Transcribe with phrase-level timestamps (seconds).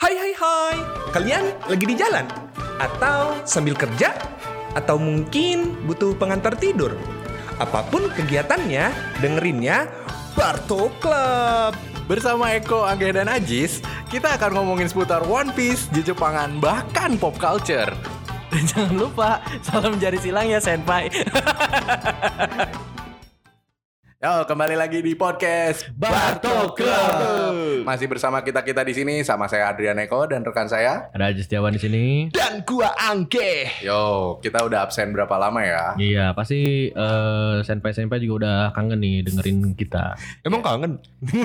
[0.00, 0.76] Hai hai hai,
[1.12, 2.24] kalian lagi di jalan?
[2.80, 4.16] Atau sambil kerja?
[4.72, 6.96] Atau mungkin butuh pengantar tidur?
[7.60, 9.92] Apa pun kegiatannya, dengerinnya
[10.32, 11.76] Barto Club.
[12.08, 17.92] Bersama Eko, Angga, dan Ajis, kita akan ngomongin seputar One Piece, Jepangan, bahkan pop culture.
[18.48, 21.12] Dan jangan lupa salam jari silang ya senpai.
[24.20, 27.88] Yo, kembali lagi di podcast Barto Club.
[27.88, 31.08] Masih bersama kita kita di sini sama saya Adrian Eko dan rekan saya.
[31.16, 32.04] Ada Setiawan di sini.
[32.28, 33.80] Dan gua Angke.
[33.80, 35.96] Yo, kita udah absen berapa lama ya?
[35.96, 40.12] Iya, pasti eh, senpai-senpai juga udah kangen nih dengerin kita.
[40.44, 41.00] Emang kangen?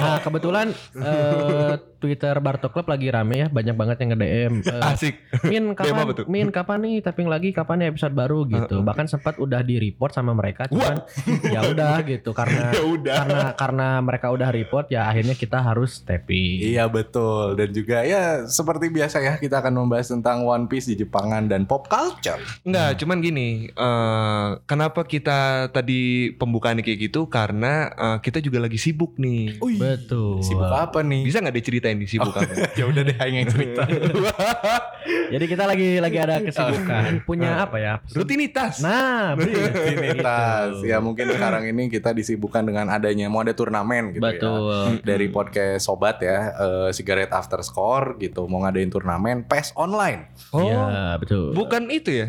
[0.00, 4.52] Nah, kebetulan eh, Twitter Barto Club lagi rame ya, banyak banget yang nge-DM.
[4.60, 5.14] eh, Asik.
[5.48, 6.04] Min kapan?
[6.28, 8.84] Min kapan nih tapping lagi kapan nih episode baru gitu.
[8.84, 11.00] Bahkan sempat udah di report sama mereka cuman
[11.48, 13.16] ya udah gitu karena Ya udah.
[13.22, 16.74] karena karena mereka udah report ya akhirnya kita harus tapping.
[16.74, 20.96] Iya betul dan juga ya seperti biasa ya kita akan membahas tentang One Piece di
[21.04, 22.40] Jepangan dan pop culture.
[22.64, 27.28] Enggak, cuman gini, eh, kenapa kita tadi pembukaannya kayak gitu?
[27.28, 29.60] Karena eh, kita juga lagi sibuk nih.
[29.60, 30.40] Betul.
[30.40, 31.22] Sibuk apa nih?
[31.28, 32.48] Bisa nggak diceritain nih sibuk apa?
[32.78, 33.82] ya udah deh yang cerita.
[35.32, 37.22] Jadi kita lagi lagi ada kesibukan.
[37.28, 37.94] Punya apa ya?
[38.10, 38.80] Rutinitas.
[38.80, 39.36] Nah.
[39.36, 40.80] Rutinitas.
[40.82, 44.32] Ya mungkin sekarang ini kita disibukkan dengan adanya mau ada turnamen gitu ya.
[44.40, 45.04] Betul.
[45.04, 50.32] Dari podcast sobat ya, eh, Cigarette After Score gitu mau ngadain turnamen PES online.
[50.50, 51.52] Oh, Iya, betul.
[51.52, 52.28] bukan itu ya?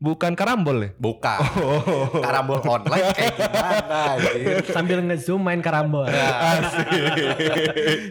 [0.00, 0.90] Bukan karambol ya?
[0.96, 1.38] Bukan.
[2.24, 4.64] Karambol online kayak gimana anjir?
[4.72, 6.08] Sambil nge-zoom main karambol.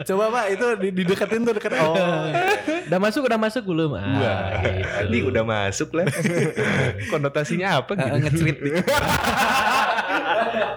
[0.06, 1.98] Coba Pak itu di- dideketin tuh deket oh.
[2.86, 3.98] udah masuk, udah masuk belum?
[3.98, 4.06] Ah,
[4.62, 5.10] gitu.
[5.10, 6.06] Ini udah masuk lah.
[7.10, 8.16] Konotasinya apa gitu?
[8.22, 8.58] ngecerit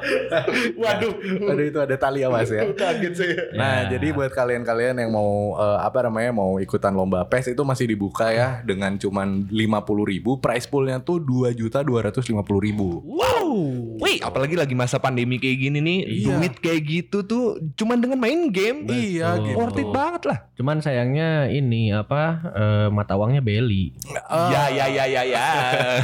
[0.82, 1.12] Waduh,
[1.42, 2.62] Waduh itu ada tali awas ya.
[2.80, 3.36] Kaget saya.
[3.54, 3.96] Nah, Ya.
[3.96, 8.28] jadi buat kalian-kalian yang mau eh, apa namanya mau ikutan lomba PES itu masih dibuka
[8.28, 13.02] ya dengan cuman 50.000 ribu, prize poolnya tuh dua juta dua ratus lima puluh ribu.
[13.02, 13.50] Wow.
[13.98, 16.26] Wih, apalagi lagi masa pandemi kayak gini nih, Iya.
[16.30, 18.86] duit kayak gitu tuh cuman dengan main game.
[18.86, 19.44] Iya Betul.
[19.44, 19.56] gitu.
[19.58, 20.38] Worth it banget lah.
[20.54, 23.92] Cuman sayangnya ini apa eh, mata uangnya beli.
[24.30, 25.46] Ya, ya, ya, ya, ya.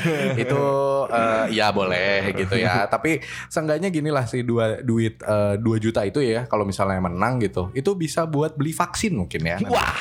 [0.42, 0.62] itu
[1.08, 2.86] eh, ya boleh gitu ya.
[2.86, 7.38] Tapi seenggaknya gini lah sih dua duit eh, 2 juta itu ya kalau misalnya menang
[7.38, 9.62] gitu, itu bisa buat beli vaksin mungkin ya.
[9.70, 9.94] Wah.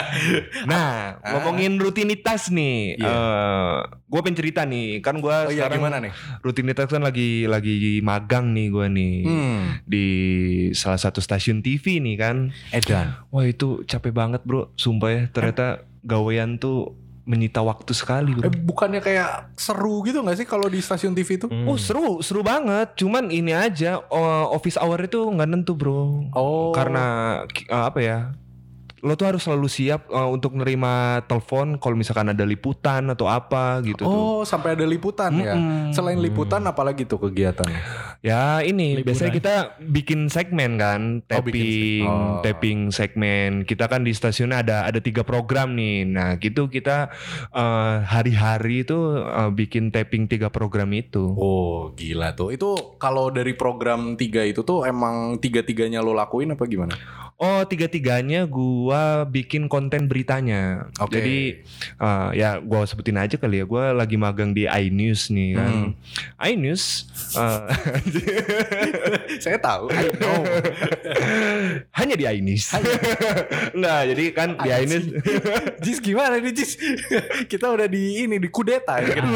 [0.70, 2.96] nah, ngomongin rutinitas nih.
[2.96, 3.12] Iya.
[3.12, 3.76] eh
[4.08, 6.12] gue pengen cerita nih, kan gue Oh iya sekarang gimana nih?
[6.40, 9.60] rutinitas kan lagi lagi magang nih gue nih Hmm.
[9.84, 10.06] di
[10.72, 12.36] salah satu stasiun TV nih kan.
[12.70, 13.16] Edan.
[13.28, 15.22] Wah itu capek banget bro, sumpah ya.
[15.28, 18.50] Ternyata gawean tuh menyita waktu sekali bro.
[18.50, 21.46] Eh, bukannya kayak seru gitu gak sih kalau di stasiun TV itu?
[21.46, 21.70] Hmm.
[21.70, 22.98] Oh seru, seru banget.
[22.98, 26.26] Cuman ini aja oh, office hour itu nggak nentu bro.
[26.34, 26.74] Oh.
[26.74, 28.18] Karena eh, apa ya?
[29.02, 33.82] Lo tuh harus selalu siap eh, untuk nerima telepon kalau misalkan ada liputan atau apa
[33.82, 34.06] gitu tuh.
[34.06, 35.58] Oh, sampai ada liputan ya.
[35.58, 35.90] Mm-mm.
[35.90, 37.82] Selain liputan apalagi tuh kegiatannya?
[38.22, 39.06] Ya ini Liburan.
[39.10, 42.06] biasanya kita bikin segmen kan, Oh, tapping, segmen.
[42.06, 42.38] Oh.
[42.46, 43.50] tapping segmen.
[43.66, 46.06] Kita kan di stasiun ada ada tiga program nih.
[46.06, 47.10] Nah gitu kita
[47.50, 51.34] eh, hari-hari itu eh, bikin tapping tiga program itu.
[51.34, 52.54] Oh, gila tuh.
[52.54, 56.94] Itu kalau dari program tiga itu tuh emang tiga-tiganya lo lakuin apa gimana?
[57.42, 60.86] Oh tiga-tiganya gua bikin konten beritanya.
[61.02, 61.18] Oke.
[61.18, 61.38] Jadi
[61.98, 63.66] eh, ya gua sebutin aja kali ya.
[63.66, 65.90] Gua lagi magang di iNews nih kan.
[65.90, 65.90] Hmm.
[66.38, 67.66] iNews eh,
[69.42, 69.90] Saya tahu.
[69.90, 70.46] I know.
[71.98, 72.78] hanya di iNews.
[73.74, 75.06] Enggak, jadi kan di iNews
[75.82, 76.78] Jis gimana nih Jis?
[77.50, 79.18] Kita udah di ini di kudeta ya.
[79.18, 79.26] kan?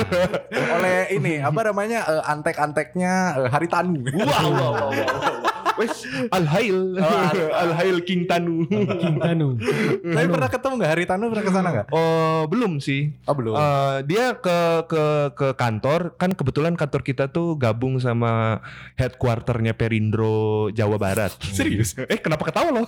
[0.79, 3.99] oleh ini apa namanya eh, antek-anteknya eh, Hari Tanu.
[4.15, 5.56] Wow, wow, wow, wow.
[5.77, 5.93] Wes,
[6.33, 6.97] Alhail,
[7.53, 8.65] Alhail King Tanu.
[8.71, 9.61] King Tanu.
[10.01, 11.87] Tapi pernah ketemu nggak Hari Tanu pernah ke sana nggak?
[11.93, 13.13] Oh, belum sih.
[13.25, 13.53] Oh belum.
[13.53, 15.05] Eh, dia ke ke
[15.37, 18.65] ke kantor kan kebetulan kantor kita tuh gabung sama
[18.97, 21.37] headquarternya Perindro Jawa Barat.
[21.45, 21.93] Serius?
[21.99, 22.83] Eh kenapa ketawa lo?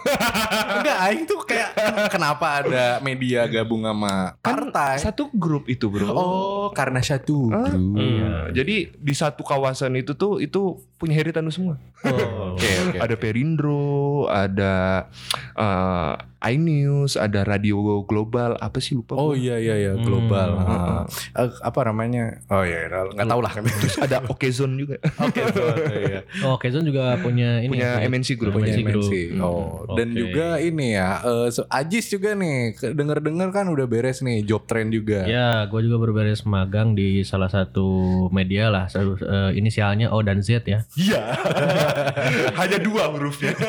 [0.80, 1.70] Enggak, Aing tuh kayak
[2.08, 4.96] kenapa ada media gabung sama Kan partai?
[4.96, 6.08] satu grup itu bro.
[6.08, 8.00] Oh, karena satu Ah, grup.
[8.00, 8.32] Iya.
[8.56, 11.76] Jadi di satu kawasan itu tuh itu punya Heri Tanu semua.
[12.02, 12.54] Oh.
[12.54, 12.98] Oke, oke.
[12.98, 15.06] Ada Perindro, ada
[15.58, 19.14] eh, iNews, ada Radio Global, apa sih lupa.
[19.14, 20.04] Oh iya iya iya Hmm.
[20.04, 20.50] global.
[20.54, 20.98] Heeh.
[21.34, 21.42] Ah.
[21.42, 22.38] Eh, apa namanya?
[22.46, 23.52] Oh iya nggak tahu lah.
[23.58, 24.96] Terus ada Okezone juga.
[25.24, 25.42] Oke,
[25.98, 26.20] iya.
[26.46, 28.52] Oh, juga punya ini Punya ya, MNC Group.
[28.54, 29.10] punya MNC Group.
[29.10, 29.14] MNC.
[29.34, 29.42] Hmm.
[29.42, 34.42] Oh, dan juga ini ya, eh, so- Ajis juga nih, denger-denger kan udah beres nih
[34.42, 35.26] job trend juga.
[35.26, 37.86] Ya, gue juga berberes magang di salah satu
[38.30, 38.86] media lah.
[38.86, 40.86] Satu, eh, inisialnya O dan Z ya.
[40.94, 41.22] Iya.
[42.58, 43.52] Hanya dua hurufnya.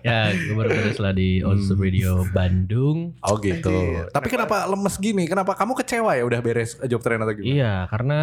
[0.00, 3.18] Ya, gue berberes lah di O Old Radio Bandung.
[3.20, 4.06] Oh gitu.
[4.06, 5.26] Tapi kenapa lemes gini?
[5.26, 7.50] Kenapa kamu kecewa ya udah beres job train atau gimana?
[7.50, 8.18] Iya, karena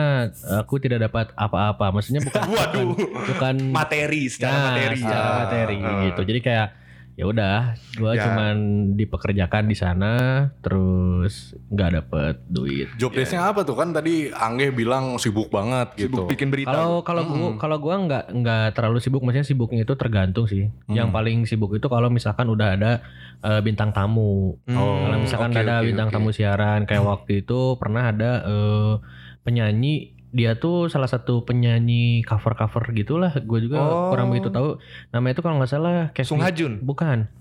[0.57, 1.91] aku tidak dapat apa-apa.
[1.91, 2.87] Maksudnya bukan Waduh.
[2.95, 4.97] bukan, bukan Materi secara Nah, materi.
[4.97, 5.99] secara Ah, materi ah.
[6.07, 6.21] gitu.
[6.23, 6.67] Jadi kayak
[7.17, 7.59] ya udah,
[7.97, 8.23] gua Ya.
[8.23, 8.55] cuman
[8.93, 10.13] dipekerjakan di sana,
[10.61, 12.93] terus nggak dapet duit.
[12.95, 16.13] Job desk-nya apa tuh kan tadi Angge bilang sibuk banget gitu.
[16.13, 16.69] Sibuk bikin berita.
[16.69, 20.69] Kalau kalau gua kalau gua nggak nggak terlalu sibuk, maksudnya sibuknya itu tergantung sih.
[20.87, 22.91] Yang paling sibuk itu kalau misalkan udah ada
[23.37, 24.61] eh, bintang tamu.
[24.63, 26.15] Hmm, Kalau misalkan oke, ada oke, bintang oke.
[26.15, 28.93] tamu siaran kayak waktu itu pernah ada eh,
[29.41, 33.31] penyanyi dia tuh salah satu penyanyi cover-cover gitulah.
[33.39, 34.11] Gue juga Oh.
[34.11, 34.77] kurang begitu tahu.
[35.09, 36.27] Namanya itu kalau nggak salah Kevin.
[36.27, 36.83] Sung Hajun.
[36.83, 37.31] Bukan.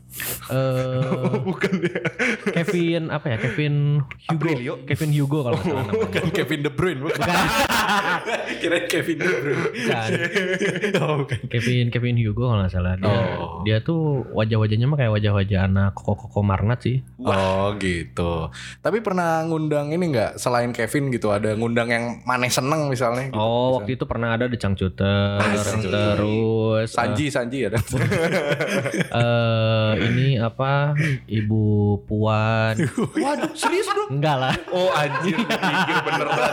[0.47, 1.99] Eh Bukan ya.
[2.53, 3.37] Kevin apa ya?
[3.39, 3.75] Kevin
[4.27, 4.47] Hugo.
[4.49, 4.75] Aprilio.
[4.85, 6.03] Kevin Hugo kalau nggak salah namanya.
[6.03, 7.21] Bukan Kevin De Bruyne bukan.
[8.63, 9.61] Kira Kevin De Bruyne.
[9.61, 10.11] Bukan.
[11.03, 11.39] oh, bukan.
[11.49, 13.61] Kevin Kevin Hugo kalau nggak salah dia, Oh.
[13.63, 18.49] dia tuh wajah-wajahnya mah kayak wajah-wajah anak koko koko Marnat sih Oh gitu.
[18.79, 23.29] Tapi pernah ngundang ini nggak selain Kevin gitu ada ngundang yang maneh seneng misalnya?
[23.29, 23.37] Gitu.
[23.37, 25.85] oh waktu itu pernah ada The Changcuter Asik.
[25.85, 27.77] terus Sanji Sanji ada.
[29.13, 30.93] eh ini apa
[31.25, 31.65] Ibu
[32.03, 32.75] Puan
[33.25, 34.09] Waduh, serius bro?
[34.09, 36.53] enggak lah Oh anjir, pikir beneran.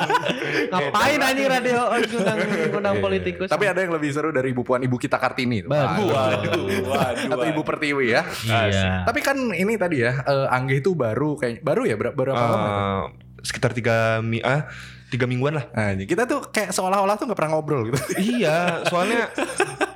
[0.70, 2.40] ngapain anjing radio undang
[2.74, 5.62] undang politikus Tapi ada yang lebih seru dari Ibu Puan Ibu kita Kartini.
[5.64, 8.22] Waduh, waduh, Atau Ibu Pertiwi ya.
[8.44, 12.38] iya Tapi kan ini tadi ya eh, Angge itu baru kayak baru ya ber- berapa
[12.38, 12.68] lama?
[12.68, 13.02] Eh,
[13.42, 14.72] sekitar tiga mi ah,
[15.14, 15.70] tiga mingguan lah.
[15.70, 18.02] Nah, kita tuh kayak seolah-olah tuh nggak pernah ngobrol gitu.
[18.18, 19.30] iya, soalnya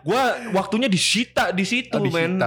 [0.06, 2.38] gua waktunya disita di situ, Oh, men.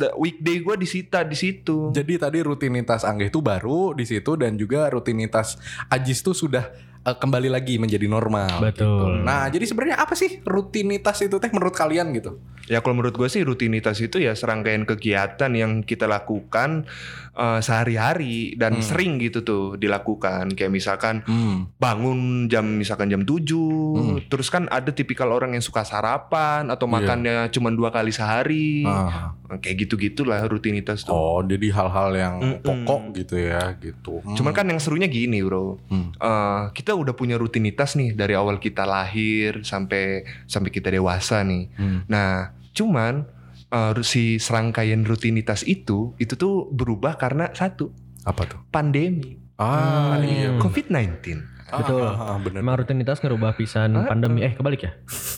[0.00, 1.92] The weekday gua disita di situ.
[1.92, 5.60] Jadi tadi rutinitas Angge itu baru di situ dan juga rutinitas
[5.92, 6.72] Ajis tuh sudah
[7.04, 8.60] eh, kembali lagi menjadi normal.
[8.60, 9.20] Betul.
[9.20, 9.22] gitu.
[9.22, 12.40] Nah, jadi sebenarnya apa sih rutinitas itu teh menurut kalian gitu?
[12.64, 16.88] Ya kalau menurut gue sih rutinitas itu ya serangkaian kegiatan yang kita lakukan
[17.34, 18.84] eh, sehari-hari dan Hmm.
[18.84, 20.54] sering gitu tuh dilakukan.
[20.54, 21.66] Kayak misalkan Hmm.
[21.76, 23.58] bangun jam misalkan jam 7
[23.92, 24.16] Hmm.
[24.24, 26.94] terus kan ada tipikal orang yang suka sarapan atau Iya.
[26.94, 29.34] makannya cuma dua kali sehari Ah.
[29.52, 32.62] kayak gitu gitulah rutinitas tuh Oh, jadi hal-hal yang Mm-mm.
[32.62, 34.18] pokok gitu ya, gitu.
[34.20, 34.34] Hmm.
[34.34, 36.14] cuman kan yang serunya gini bro Hmm.
[36.14, 41.68] Eh, kita udah punya rutinitas nih dari awal kita lahir sampai sampai kita dewasa nih
[41.74, 42.00] Hmm.
[42.06, 43.26] nah cuman
[43.68, 47.90] eh, si serangkaian rutinitas itu itu tuh berubah karena satu
[48.22, 48.60] apa tuh?
[48.68, 50.26] pandemi Ah, Hmm.
[50.26, 50.50] iya.
[50.58, 52.04] COVID-19 Betul.
[52.04, 52.60] Ah, ah, bener.
[52.60, 54.06] Emang rutinitas ngerubah pisan Hah?
[54.06, 54.92] pandemi eh kebalik ya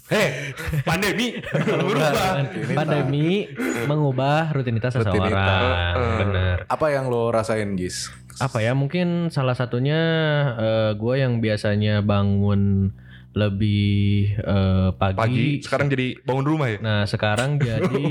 [0.07, 0.53] Heh,
[0.83, 2.43] pandemi berubah.
[2.73, 3.47] pandemi
[3.85, 5.63] mengubah rutinitas seseorang Rutinitas.
[5.95, 6.17] Eh.
[6.19, 8.11] bener Apa yang lo rasain, Gis?
[8.37, 9.97] apa ya mungkin salah satunya
[10.93, 12.93] gue yang biasanya bangun
[13.33, 13.97] lebih
[14.35, 16.79] eh, pagi, Pagi sekarang jadi bangun rumah ya.
[16.79, 18.05] nah sekarang jadi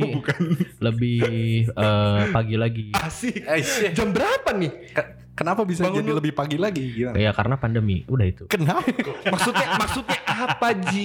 [0.80, 1.22] lebih
[1.68, 3.38] eh, pagi lagi Asik.
[3.40, 3.94] Eh, shit.
[3.94, 4.72] Jam berapa nih?
[5.36, 6.96] Kenapa bisa Bangun jadi lu- lebih pagi lagi?
[6.96, 7.16] Gimana?
[7.16, 8.88] ya karena pandemi udah itu Kenapa?
[9.36, 11.04] Maksudnya maksudnya apa Ji?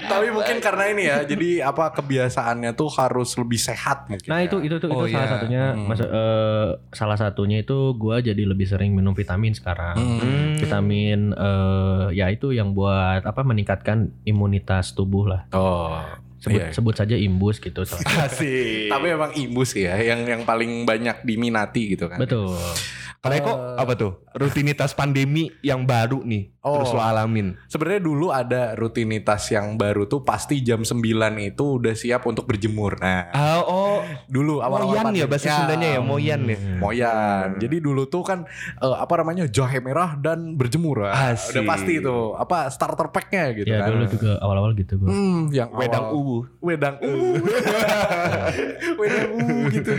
[0.00, 4.26] Tapi mungkin karena ini ya, jadi apa kebiasaannya tuh harus lebih sehat mungkin.
[4.26, 4.46] nah ya.
[4.46, 5.32] itu itu tuh Oh, itu salah iya.
[5.32, 5.86] satunya Hmm.
[5.86, 10.58] masuk eh, salah satunya itu gue jadi lebih sering minum vitamin sekarang Hmm.
[10.58, 16.02] vitamin eh, ya itu yang buat apa meningkatkan imunitas tubuh lah Oh.
[16.36, 16.72] sebut iya.
[16.72, 17.84] sebut saja imbus gitu
[18.24, 18.88] Asik.
[18.88, 22.16] Tapi emang imbus ya, yang yang paling banyak diminati gitu kan.
[22.16, 22.56] betul
[23.20, 24.12] Kalau Eko apa tuh?
[24.30, 26.76] Rutinitas pandemi yang baru nih Oh.
[26.76, 27.56] terus lo alamin.
[27.66, 31.00] Sebenarnya dulu ada rutinitas yang baru tuh pasti jam 9
[31.42, 32.96] itu udah siap untuk berjemur.
[32.96, 35.30] Nah, Ah, oh, dulu awal-awal moyan ya pandemi.
[35.30, 36.58] bahasa Sundanya ya, moyan ya.
[36.76, 37.48] Moyan.
[37.56, 38.44] Jadi dulu tuh kan
[38.76, 41.00] eh, apa namanya jahe merah dan berjemur.
[41.02, 41.56] Ah, Asik.
[41.56, 43.88] Udah pasti itu apa starter packnya gitu ya kan.
[43.90, 46.38] dulu juga awal-awal gitu gue Hmm, yang Wedang awal- uwu.
[46.60, 47.10] wedang u
[49.00, 49.90] wedang u gitu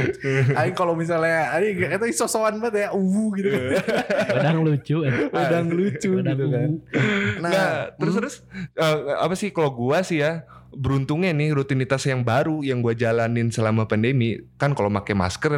[0.53, 2.89] aing kalau misalnya aing itu sosokan banget ya
[3.33, 3.61] gitu kan
[4.35, 5.13] Wedang lucu eh.
[5.29, 6.69] wedang lucu Wedang gitu kan
[7.39, 8.35] Nah, nah terus terus
[8.73, 13.51] eh, apa sih kalau gua sih ya beruntungnya nih rutinitas yang baru yang gua jalanin
[13.51, 15.51] selama pandemi kan kalau pakai masker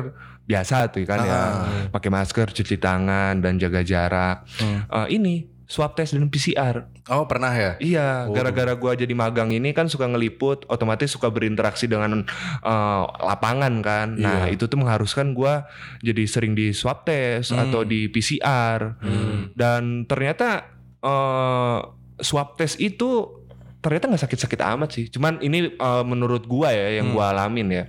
[0.44, 1.52] biasa tuh kan ya Ah.
[1.88, 4.84] pakai masker cuci tangan dan jaga jarak Hmm.
[4.84, 8.32] Eh, ini swab test dan PCR oh pernah ya iya Oh.
[8.32, 12.22] gara-gara gua jadi magang ini kan suka ngeliput otomatis suka berinteraksi dengan
[12.62, 14.54] eh, lapangan kan nah Iya.
[14.54, 15.66] itu tuh mengharuskan gua
[16.00, 17.66] jadi sering di swab test Hmm.
[17.66, 19.50] atau di PCR Hmm.
[19.54, 20.70] dan ternyata
[21.02, 21.80] eh
[22.20, 23.42] swab test itu
[23.82, 25.06] ternyata nggak sakit-sakit amat sih.
[25.10, 27.16] Cuman ini eh, menurut gua ya yang Hmm.
[27.18, 27.86] gua alamin ya.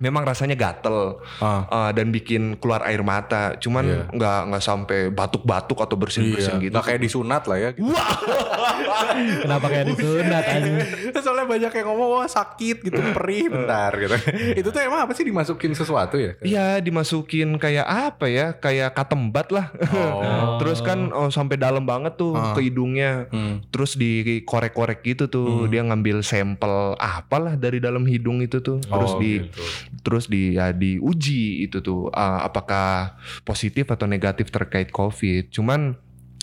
[0.00, 1.68] Memang rasanya gatel Ah.
[1.68, 3.54] uh, dan bikin keluar air mata.
[3.54, 4.02] Cuman Iya.
[4.10, 6.72] nggak nggak sampai batuk-batuk atau bersin-bersin Iya, gitu.
[6.72, 7.70] nggak kayak disunat lah ya.
[7.70, 7.92] gitu.
[9.42, 10.76] Kenapa kayak disunat anjing?
[11.20, 14.16] Soalnya banyak yang ngomong wah sakit gitu, perih bentar gitu.
[14.56, 16.32] Itu tuh emang apa sih dimasukin sesuatu ya?
[16.40, 19.68] Iya dimasukin kayak apa ya kayak katembat lah.
[19.92, 20.56] Oh.
[20.60, 22.56] Terus kan oh, sampai dalam banget tuh Ah.
[22.56, 23.28] ke hidungnya.
[23.28, 23.60] Hmm.
[23.68, 28.80] Terus dikorek-korek gitu tuh dia ngambil sampel apalah dari dalam hidung itu tuh.
[28.80, 29.60] Terus Oh, di gitu.
[30.00, 35.50] Terus di ya diuji itu tuh uh, apakah positif atau negatif terkait COVID.
[35.50, 35.98] Cuman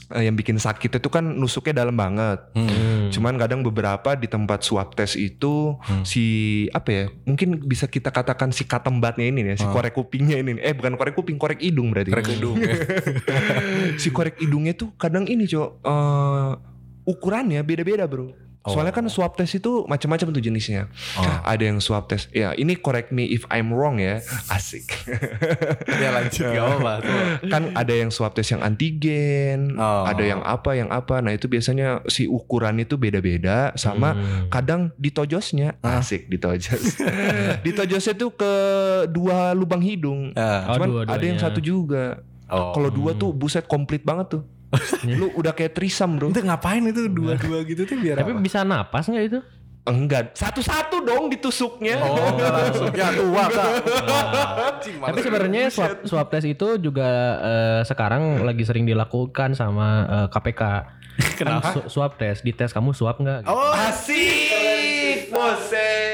[0.10, 2.44] uh, yang bikin sakit itu kan nusuknya dalam banget.
[2.54, 3.08] Hmm.
[3.08, 6.04] Cuman kadang beberapa di tempat swab test itu Hmm.
[6.04, 6.24] si
[6.72, 7.04] apa ya?
[7.24, 9.72] Mungkin bisa kita katakan si katembatnya ini nih, si Ah.
[9.72, 10.60] korek kupingnya ini.
[10.60, 12.12] Eh bukan korek kuping, korek hidung berarti.
[12.12, 12.76] Korek hidung ya.
[14.02, 15.70] si korek hidungnya tuh kadang ini, Cok.
[15.82, 16.52] eh,
[17.08, 18.47] ukurannya beda-beda, Bro.
[18.68, 20.92] Soalnya kan swab test itu macam-macam tuh jenisnya.
[21.16, 21.24] Oh.
[21.44, 22.28] Ada yang swab test.
[22.30, 24.20] Ya, ini correct me if I'm wrong ya.
[24.48, 24.88] Asik.
[26.04, 27.16] ya lanjut gak apa-apa.
[27.48, 30.04] kan ada yang swab test yang antigen, Oh.
[30.04, 31.20] ada yang apa yang apa.
[31.20, 34.50] Nah, itu biasanya si ukuran itu beda-beda sama Hmm.
[34.50, 37.00] kadang ditojosnya asik ditojos.
[37.66, 38.52] ditojosnya tuh ke
[39.08, 40.32] dua lubang hidung.
[40.34, 40.68] Ah.
[40.68, 42.22] Oh, Cuman ada yang satu juga.
[42.48, 42.72] Oh.
[42.72, 44.44] Kalau dua tuh buset komplit banget tuh.
[45.20, 46.32] Lu udah kayak trisam, Bro.
[46.32, 48.42] Itu ngapain itu dua-dua gitu tuh biar Tapi apa?
[48.42, 49.40] bisa napas nggak itu?
[49.88, 51.96] Enggak, satu-satu dong ditusuknya.
[52.04, 53.72] Oh, langsung ya tua kak.
[54.76, 57.08] Anjing, Tapi sebenarnya swab, swab test itu juga
[57.40, 60.62] eh, sekarang lagi sering dilakukan sama eh, KPK.
[61.40, 61.72] Kenapa?
[61.72, 63.48] Kan su- swab test, dites kamu swab nggak?
[63.48, 65.07] Oh, Asik,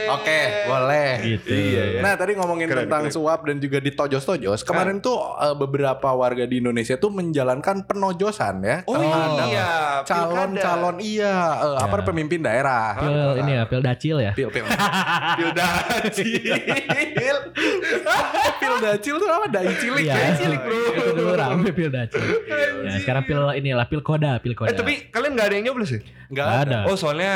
[0.09, 1.09] Oke, boleh.
[1.23, 1.53] Gitu.
[1.99, 3.13] Nah tadi ngomongin Keren, tentang keren.
[3.13, 4.61] suap dan juga ditojos-tojos.
[4.61, 8.77] Kemarin tuh eh, beberapa warga di Indonesia tuh menjalankan penojosan ya.
[8.85, 9.69] Oh terhadap iya,
[10.03, 12.97] calon-calon iya eh, apa pemimpin daerah.
[12.97, 14.31] Pil ini ya, pil dacil ya.
[14.33, 14.65] Pil pil.
[15.39, 16.55] Pil dacil.
[18.59, 19.45] pil dacil tuh apa?
[19.49, 20.03] Dai cilik.
[20.03, 20.29] Iya, ya?
[20.35, 20.77] cilik bro.
[20.93, 22.21] Itu dulu rame pil dacil.
[22.83, 24.69] Ya, sekarang pil inilah pil koda, pil koda.
[24.69, 25.99] Eh tapi kalian nggak ada yang nyoblos ya?
[26.29, 26.77] Enggak Nggak ada.
[26.83, 26.89] ada.
[26.89, 27.33] Oh soalnya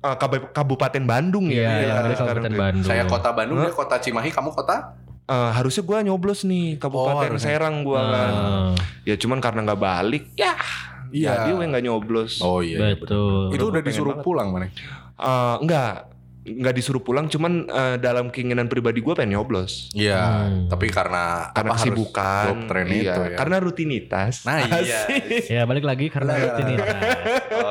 [0.00, 0.50] uh, Kab-
[0.84, 1.56] Kabupaten Bandung ya.
[1.80, 2.60] Iya, dari sekarang Kabupaten ya.
[2.60, 2.84] Bandung.
[2.84, 4.76] Saya kota Bandung, dia kota Cimahi, kamu kota?
[5.24, 7.56] Eh, harusnya gua nyoblos nih Kabupaten harusnya.
[7.56, 8.30] Serang gua kan.
[8.30, 8.72] Ah,
[9.02, 10.52] Ya cuman karena nggak balik, ya.
[11.08, 11.46] Iya.
[11.46, 12.42] Jadi gue nggak nyoblos.
[12.42, 12.92] Oh iya.
[12.92, 13.54] betul.
[13.54, 14.26] Itu udah disuruh banget.
[14.26, 14.66] pulang mana?
[15.14, 16.10] Eh, enggak,
[16.44, 17.26] nggak disuruh pulang.
[17.26, 19.88] Cuman eh, dalam keinginan pribadi gua pengen nyoblos.
[19.90, 20.68] Iya, Hmm.
[20.68, 22.44] tapi karena Karena apa kesibukan,
[22.90, 23.14] iya.
[23.14, 23.36] itu ya.
[23.36, 24.34] Karena rutinitas.
[24.44, 25.00] Nah, iya.
[25.50, 26.88] Ya balik lagi karena rutinitas.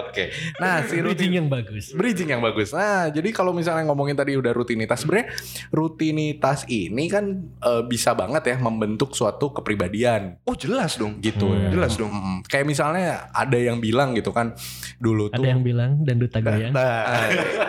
[0.03, 0.25] Oke.
[0.57, 1.85] Nah, si Bridging rutin yang bagus.
[1.93, 2.69] bridging yang bagus.
[2.71, 5.29] Nah, jadi kalau misalnya ngomongin tadi udah rutinitas, sebenarnya
[5.69, 7.25] rutinitas ini kan
[7.59, 11.19] eh, bisa banget ya membentuk suatu kepribadian Oh jelas dong.
[11.19, 11.67] gitu Hmm.
[11.67, 11.69] ya.
[11.71, 12.09] Jelas dong.
[12.09, 14.55] Mm, Kayak misalnya ada yang bilang gitu kan
[14.97, 16.71] dulu tuh Ada yang bilang dan duta goyang.
[16.71, 17.03] Nah,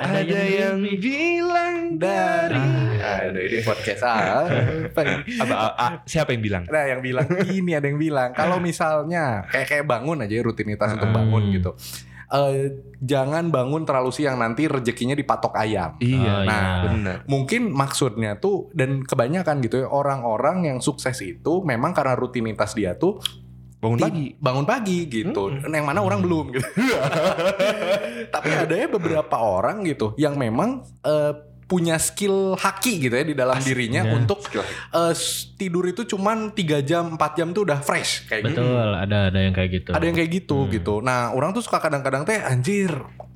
[0.01, 2.59] Ada yang bilang dari
[2.99, 5.23] Aduh, ini podcast apa ini?
[5.39, 6.65] apa, a- a- siapa yang bilang?
[6.67, 10.93] Nah yang bilang ini ada yang bilang kalau misalnya kayak kayak bangun aja ya, rutinitas
[10.93, 11.19] untuk Hmm.
[11.21, 11.71] bangun gitu.
[12.27, 15.95] Eh jangan bangun terlalu siang nanti rezekinya dipatok ayam.
[16.01, 16.83] Iya, nah, iya.
[16.89, 17.17] benar.
[17.29, 22.97] Mungkin maksudnya tuh dan kebanyakan gitu ya orang-orang yang sukses itu memang karena rutinitas dia
[22.97, 23.21] tuh
[23.85, 24.25] Bangun pagi.
[24.35, 25.43] bangun pagi gitu.
[25.53, 26.65] Yang mana orang belum gitu.
[28.35, 31.33] Tapi ada ya beberapa orang gitu yang memang eh,
[31.65, 34.13] punya skill haki gitu ya di dalam dirinya ya.
[34.15, 34.41] untuk
[35.11, 38.61] s- tidur itu cuman 3 jam 4 jam tuh udah fresh kayak gitu.
[38.61, 39.91] Betul, ada ada yang kayak gitu.
[39.91, 40.71] Ada yang kayak gitu Hmm.
[40.71, 40.95] gitu.
[41.01, 42.93] Nah, orang tuh suka kadang-kadang teh anjir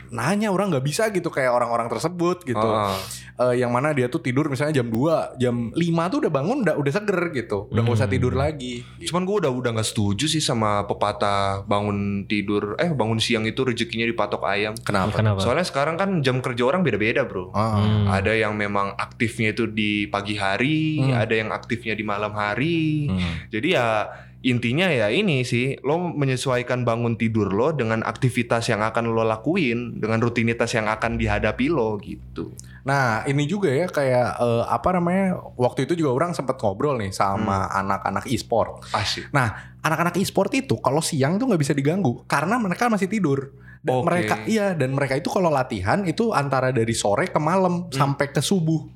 [0.09, 2.57] nanya orang nggak bisa gitu kayak orang-orang tersebut gitu.
[2.59, 2.97] Oh,
[3.38, 5.78] Eh, yang mana dia tuh tidur misalnya jam 2, jam 5
[6.11, 7.71] tuh udah bangun udah udah seger gitu.
[7.71, 8.16] Udah nggak usah Hmm.
[8.18, 8.83] tidur lagi.
[8.99, 9.14] gitu.
[9.14, 13.62] Cuman gue udah udah nggak setuju sih sama pepatah bangun tidur eh bangun siang itu
[13.62, 14.75] rezekinya dipatok ayam.
[14.75, 15.14] Kenapa?
[15.14, 15.38] Kenapa?
[15.38, 17.54] Soalnya sekarang kan jam kerja orang beda-beda bro.
[17.54, 17.78] Ah.
[17.78, 18.07] Hmm.
[18.11, 21.14] Ada yang memang aktifnya itu di pagi hari, Hmm.
[21.14, 23.07] ada yang aktifnya di malam hari.
[23.07, 23.47] Hmm.
[23.49, 29.11] Jadi ya intinya ya ini sih lo menyesuaikan bangun tidur lo dengan aktivitas yang akan
[29.11, 32.54] lo lakuin, dengan rutinitas yang akan dihadapi lo gitu.
[32.88, 35.37] Nah, ini juga ya kayak eh, apa namanya?
[35.61, 38.88] Waktu itu juga orang sempat ngobrol nih sama anak-anak e-sport.
[38.97, 39.28] Asik.
[39.28, 43.52] Nah, anak-anak e-sport itu kalau siang tuh nggak bisa diganggu karena mereka masih tidur.
[43.78, 44.04] Dan Oke.
[44.11, 48.40] mereka iya dan mereka itu kalau latihan itu antara dari sore ke malam sampai ke
[48.40, 48.88] subuh.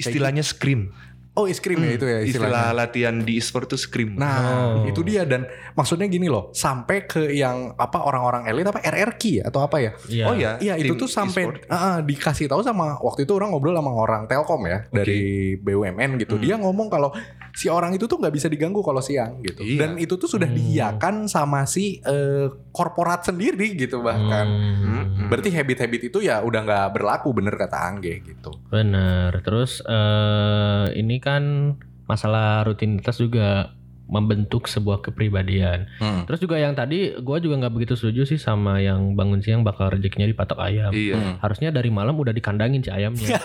[0.00, 0.90] Istilahnya scream.
[1.34, 2.72] Oh, es krim ya itu ya Istilah istilahnya.
[2.78, 4.14] latihan di e-sport tuh scream.
[4.14, 4.38] Nah,
[4.78, 4.86] Oh.
[4.86, 9.50] itu dia dan maksudnya gini loh, sampai ke yang apa orang-orang elit apa RRQ ya
[9.50, 9.90] atau apa ya?
[10.06, 10.24] Iya.
[10.24, 13.74] Oh ya, Iya, itu tuh sampai ah, ah, dikasih tahu sama waktu itu orang ngobrol
[13.74, 15.20] sama orang Telkom ya dari
[15.58, 16.38] BUMN gitu.
[16.38, 17.10] Dia ngomong kalau
[17.54, 19.62] si orang itu tuh nggak bisa diganggu kalau siang gitu.
[19.62, 19.86] Iya.
[19.86, 20.58] Dan itu tuh sudah Hmm.
[20.58, 24.42] diiyakan sama si eh, korporat sendiri gitu bahkan.
[24.44, 28.50] Hmm, Berarti habit-habit itu ya udah nggak berlaku bener kata Angge gitu.
[28.68, 29.30] bener.
[29.40, 33.72] Terus eh ini kan masalah rutinitas juga
[34.04, 35.88] membentuk sebuah kepribadian.
[35.96, 36.22] Hmm.
[36.24, 39.88] Terus juga yang tadi gua juga nggak begitu setuju sih sama yang bangun siang bakal
[39.88, 40.92] rezekinya dipatok ayam.
[40.92, 41.16] Iya.
[41.16, 41.34] Hmm.
[41.38, 43.40] Harusnya dari malam udah dikandangin si ayamnya.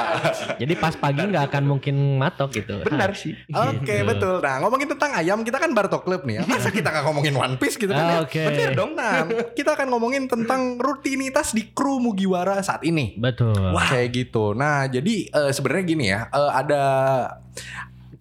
[0.60, 2.78] Jadi pas pagi nggak akan mungkin matok gitu.
[2.80, 3.34] Benar sih.
[3.50, 4.06] Oke Gitu.
[4.06, 4.38] betul.
[4.38, 6.38] Nah ngomongin tentang ayam kita kan Barto Club nih.
[6.38, 6.42] ya.
[6.52, 8.04] Masa kita nggak ngomongin One Piece gitu kan?
[8.04, 8.16] ya?
[8.22, 8.42] Oke.
[8.44, 8.94] Bener dong.
[8.94, 13.14] Nah kita akan ngomongin tentang rutinitas di kru Mugiwara saat ini.
[13.14, 13.74] Betul.
[13.84, 14.54] Kayak gitu.
[14.54, 16.82] Nah, jadi eh, sebenarnya gini ya, eh, ada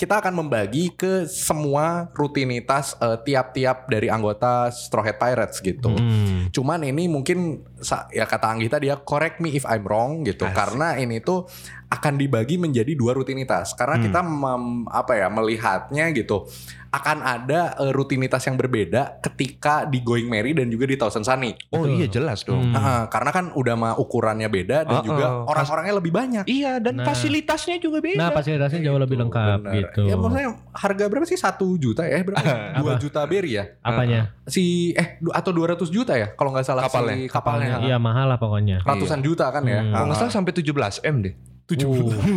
[0.04, 5.96] kita akan membagi ke semua rutinitas eh, tiap-tiap dari anggota Straw Hat Pirates gitu.
[5.96, 6.52] Hmm.
[6.52, 7.64] Cuman ini mungkin
[8.12, 10.60] ya kata Anggita dia correct me if I'm wrong gitu Asik.
[10.60, 11.48] karena ini tuh
[11.88, 14.04] akan dibagi menjadi dua rutinitas karena Hmm.
[14.04, 16.52] kita mem- apa ya melihatnya gitu
[16.94, 21.58] akan ada eh, rutinitas yang berbeda ketika di Going Merry dan juga di Thousand Sunny.
[21.70, 21.98] Oh Betul.
[21.98, 22.62] iya jelas dong.
[22.62, 22.72] Hmm.
[22.72, 25.04] Nah, karena kan udah mah ukurannya beda dan Uh-uh.
[25.04, 26.44] juga orang-orangnya lebih banyak.
[26.46, 27.06] Iya dan Nah.
[27.06, 28.16] fasilitasnya juga beda.
[28.16, 29.74] Nah fasilitasnya jauh lebih lengkap Bener.
[29.76, 30.06] gitu.
[30.06, 31.34] Ya maksudnya harga berapa sih?
[31.36, 32.22] Satu juta ya?
[32.22, 32.46] Berapa?
[32.78, 33.02] Dua Apa?
[33.02, 33.66] juta berry ya?
[33.82, 34.30] Apanya?
[34.46, 36.30] Si eh atau 200 juta ya?
[36.32, 37.16] Kalau nggak salah Kapalnya.
[37.16, 37.82] si kapalnya.
[37.82, 38.86] Iya mahal lah pokoknya.
[38.86, 39.82] Ratusan juta kan ya?
[39.82, 39.90] Hmm.
[39.90, 40.22] Kalau nggak Ah.
[40.22, 41.34] salah sampai 17 m deh.
[41.64, 41.88] Tujuh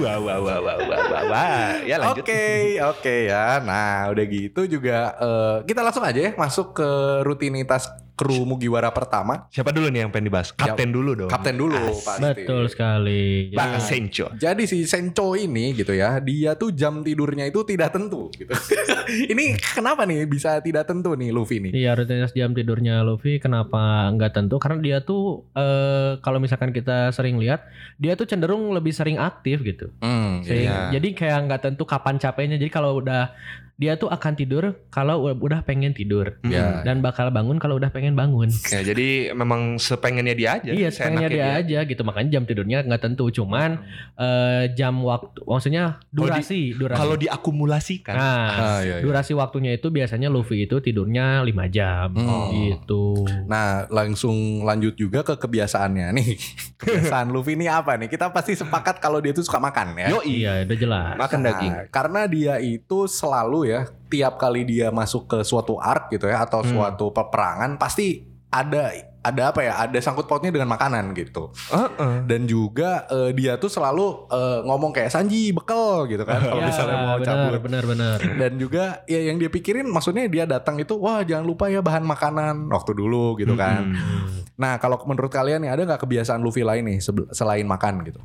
[0.06, 1.70] Wah wah wah wah wah wah wah.
[1.82, 2.22] Ya lanjut.
[2.22, 3.58] Oke, oke ya.
[3.58, 6.88] Nah, udah gitu juga eh, kita langsung aja ya masuk ke
[7.26, 9.44] rutinitas kru Mugiwara pertama.
[9.48, 10.50] Siapa dulu nih yang pengen dibahas?
[10.50, 11.28] Kapten dulu dong.
[11.28, 12.42] Kapten dulu pasti.
[12.42, 13.52] Betul sekali.
[13.52, 14.32] Jadi- Bang Sencho.
[14.34, 18.50] Jadi si Sencho ini gitu ya, dia tuh jam tidurnya itu tidak tentu gitu.
[19.32, 21.72] ini kenapa nih bisa tidak tentu nih Luffy nih?
[21.72, 27.12] Iya rutinitas jam tidurnya Luffy kenapa nggak tentu karena dia tuh eh, kalau misalkan kita
[27.12, 29.92] sering lihat dia tuh cenderung lebih sering aktif gitu.
[30.00, 30.88] Hmm, Iya.
[30.90, 32.56] Jadi kayak nggak tentu kapan capeknya.
[32.56, 33.28] Jadi kalau udah
[33.76, 36.80] dia tuh akan tidur kalau udah pengen tidur Ya.
[36.80, 38.48] dan bakal bangun kalau udah pengen bangun.
[38.72, 40.70] Ya, jadi memang sepengennya dia aja.
[40.70, 42.02] Iya, sepengennya dia seenaknya aja gitu.
[42.02, 43.28] Makanya jam tidurnya nggak tentu.
[43.28, 46.98] Cuman eh, jam waktu, maksudnya Kalau di- durasi, durasi.
[46.98, 48.14] Kalau diakumulasikan.
[48.14, 49.04] nah, Ah, iya, iya.
[49.04, 52.48] durasi waktunya itu biasanya Luffy itu tidurnya 5 jam Hmm.
[52.52, 53.28] gitu.
[53.44, 56.28] Nah, langsung lanjut juga ke kebiasaannya nih.
[56.80, 58.06] Kebiasaan Luffy ini apa nih?
[58.06, 60.08] Kita pasti sepakat kalau dia tuh suka makan ya.
[60.12, 60.32] Yoi.
[60.38, 61.14] Iya, udah jelas.
[61.16, 61.72] Makan Nah, daging.
[61.90, 66.60] Karena dia itu selalu ya tiap kali dia masuk ke suatu arc gitu ya atau
[66.60, 66.70] Hmm.
[66.72, 69.74] suatu peperangan pasti ada ada apa ya?
[69.82, 71.50] Ada sangkut pautnya dengan makanan gitu.
[71.66, 72.22] Heeh.
[72.24, 76.70] Dan juga eh, dia tuh selalu eh, ngomong kayak Sanji bekel gitu kan kalau Ya,
[76.70, 77.58] misalnya mau cabut.
[77.60, 78.18] benar, benar.
[78.22, 82.06] Dan juga ya yang dia pikirin maksudnya dia datang itu wah jangan lupa ya bahan
[82.06, 83.90] makanan waktu dulu gitu kan.
[83.90, 84.46] Mm-mm.
[84.56, 86.98] Nah, kalau menurut kalian nih ada nggak kebiasaan Luffy lain nih
[87.30, 88.22] selain makan gitu?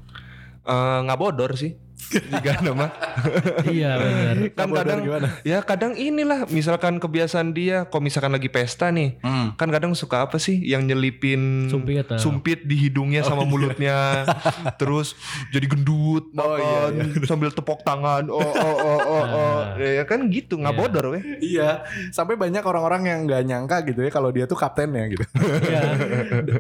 [0.62, 1.74] Eh, nggak bodor sih.
[2.10, 2.90] Jika nama.
[3.70, 4.36] iya, benar.
[4.52, 5.28] kan kadang gimana?
[5.42, 9.54] ya kadang inilah misalkan kebiasaan dia kalau misalkan lagi pesta nih Hmm.
[9.54, 12.18] kan kadang suka apa sih yang nyelipin Sumpit, ah.
[12.18, 14.26] sumpit di hidungnya sama mulutnya
[14.82, 15.14] terus
[15.50, 16.92] jadi gendut Oh, makan
[17.30, 19.58] sambil tepok tangan oh oh oh oh, oh.
[19.78, 20.80] ya kan gitu nggak Iya.
[20.80, 21.70] bodor weh Iya,
[22.10, 25.26] sampai banyak orang-orang yang nggak nyangka gitu ya kalau dia tuh kaptennya gitu.
[25.62, 25.82] Iya.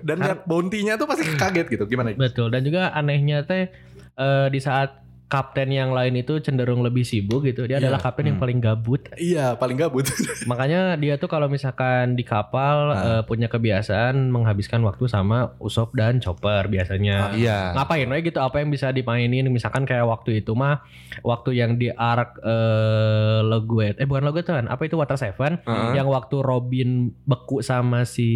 [0.01, 1.83] Dan lihat bounty-nya tuh pasti kaget gitu.
[1.85, 2.11] Gimana?
[2.13, 3.71] Betul dan juga anehnya teh
[4.11, 4.99] eh, di saat
[5.31, 7.63] kapten yang lain itu cenderung lebih sibuk gitu.
[7.63, 7.87] Dia Iya.
[7.87, 8.43] adalah kapten yang Hmm.
[8.43, 9.01] paling gabut.
[9.15, 10.03] Iya, paling gabut.
[10.45, 12.99] Makanya dia tuh kalau misalkan di kapal Ah.
[13.09, 17.31] eh, punya kebiasaan menghabiskan waktu sama Usop dan Chopper biasanya.
[17.31, 20.83] iya Ngapain we gitu apa yang bisa dimainin misalkan kayak waktu itu mah
[21.21, 25.91] waktu yang di arc eh Loguet eh bukan Loguet kan apa itu Water Seven Heeh.
[25.93, 26.89] yang waktu Robin
[27.21, 28.27] beku sama si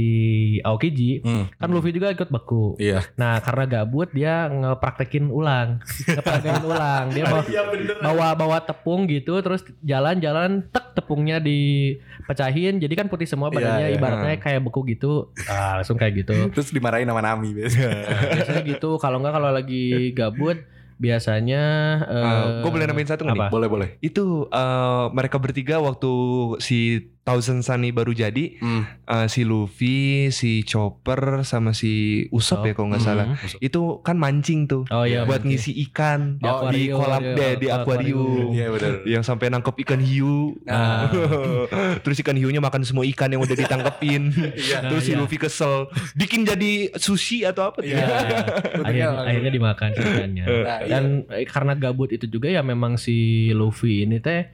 [0.62, 1.52] Aokiji Hmm.
[1.52, 3.04] kan Luffy juga ikut beku Iya.
[3.16, 6.84] Nah karena gabut dia ngepraktekin ulang, ngepraktekin ulang.
[7.08, 7.96] Dia bawa, Iya bener.
[7.98, 13.90] bawa bawa tepung gitu, terus jalan-jalan tek tepungnya dipecahin, jadi kan putih semua badannya, Iya,
[13.90, 13.98] iya.
[13.98, 15.30] ibaratnya kayak beku gitu.
[15.46, 16.36] Ah, langsung kayak gitu.
[16.54, 17.92] Terus dimarahin sama Nami biasanya.
[17.92, 18.90] Nah, biasanya gitu.
[18.98, 20.58] Kalau nggak kalau lagi gabut,
[20.96, 21.64] biasanya.
[22.06, 23.46] eh, gue boleh namain satu nggak apa?
[23.46, 23.90] nih boleh, boleh.
[24.00, 26.12] itu eh, mereka bertiga waktu
[26.60, 28.86] si Thousand Sunny baru jadi Hmm.
[28.86, 29.98] eh, si Luffy
[30.30, 31.92] si Chopper sama si
[32.30, 33.10] Usopp ya kalau nggak Hmm.
[33.12, 33.26] salah
[33.60, 35.26] itu kan mancing tuh Oh iya.
[35.26, 35.58] buat mungkin.
[35.58, 38.94] ngisi ikan Di Oh, di kolam iya, deh, di ke akuarium Iya benar.
[39.04, 41.10] yang sampai nangkep ikan hiu Nah.
[42.06, 44.30] terus ikan hiunya makan semua ikan yang udah ditangkepin
[44.62, 44.86] Iya.
[44.86, 45.20] terus si Iya.
[45.20, 48.06] Luffy kesel bikin jadi sushi atau apa tuh Iya.
[48.86, 50.46] akhirnya, akhirnya dimakan sih ikannya.
[50.46, 50.88] Nah, iya.
[50.88, 53.16] Dan eh, karena gabut itu juga ya memang si
[53.50, 54.46] Luffy ini teh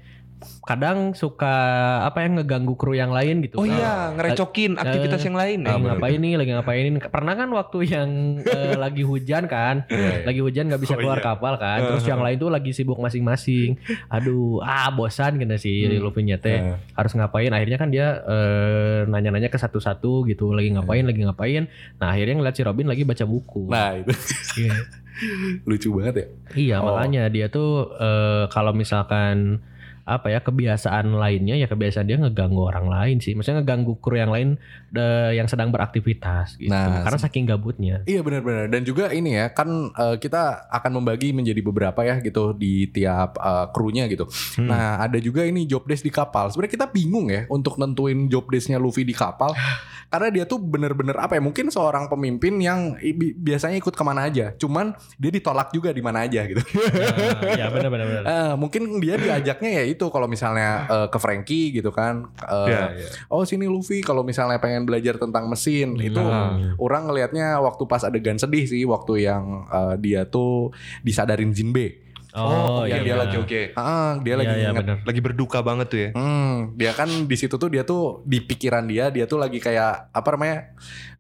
[0.62, 1.54] kadang suka
[2.02, 3.58] apa yang ngeganggu kru yang lain gitu.
[3.58, 5.74] Oh Nah, iya, ngerecokin aktivitas yang lain ya.
[5.74, 6.98] lagi ngapain nih, lagi ngapain ini.
[7.00, 8.10] Pernah kan waktu yang
[8.42, 10.16] eh, lagi hujan kan, Iya, iya.
[10.24, 11.26] lagi hujan nggak bisa Oh, keluar iya.
[11.28, 13.78] kapal kan, terus yang lain tuh lagi sibuk masing-masing.
[14.08, 16.02] Aduh, ah bosan kena si Hmm.
[16.02, 16.58] Luffy-nya teh.
[16.58, 16.78] Eh.
[16.94, 17.50] Harus ngapain?
[17.50, 21.66] Akhirnya kan dia eh, nanya-nanya ke satu-satu gitu, lagi ngapain, lagi ngapain.
[21.98, 23.66] Nah akhirnya ngeliat si Robin lagi baca buku.
[23.68, 24.14] Nah itu
[24.58, 24.74] Iya.
[25.70, 26.26] lucu banget ya.
[26.52, 26.94] Iya Oh.
[26.94, 29.62] makanya dia tuh eh, kalau misalkan
[30.04, 33.34] apa ya kebiasaan lainnya ya kebiasaan dia ngeganggu orang lain sih.
[33.34, 34.58] Maksudnya ngeganggu kru yang lain
[34.92, 36.72] eh, yang sedang beraktivitas gitu.
[36.72, 38.02] Nah, Karena saking gabutnya.
[38.04, 42.54] Iya benar-benar dan juga ini ya kan eh, kita akan membagi menjadi beberapa ya gitu
[42.54, 44.26] di tiap eh, krunya gitu.
[44.58, 44.68] Hmm.
[44.68, 46.50] Nah ada juga ini job desk di kapal.
[46.50, 49.54] Sebenarnya kita bingung ya untuk nentuin job desknya Luffy di kapal
[50.12, 54.28] karena dia tuh bener-bener apa ya mungkin seorang pemimpin yang bi- biasanya ikut ke mana
[54.28, 54.52] aja.
[54.58, 56.60] Cuman dia ditolak juga di mana aja gitu.
[56.60, 58.24] Nah, ya benar benar benar.
[58.28, 62.28] Eh, mungkin dia diajaknya ya itu kalau misalnya eh, ke Frankie gitu kan.
[62.40, 63.08] Eh, Iya, iya.
[63.28, 66.74] Oh sini Luffy kalau misalnya pengen belajar tentang mesin itu Nah.
[66.78, 72.08] orang ngelihatnya waktu pas adegan sedih sih waktu yang eh, dia tuh disadarin Jinbe.
[72.32, 73.06] Oh, yang iya.
[73.06, 73.20] dia iya.
[73.20, 73.62] lagi oke.
[73.76, 74.86] Ah, dia Iya, lagi iya, inget.
[75.04, 76.10] Lagi berduka banget tuh ya.
[76.16, 80.10] Hmm, dia kan di situ tuh dia tuh di pikiran dia dia tuh lagi kayak
[80.10, 80.72] apa namanya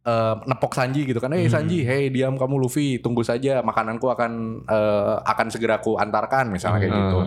[0.01, 1.51] eh, nepok Sanji gitu kan, eh Hmm.
[1.51, 4.31] Sanji, hey diam kamu Luffy, tunggu saja makananku akan
[4.63, 7.03] eh, akan segera ku antarkan misalnya kayak Hmm.
[7.03, 7.19] gitu.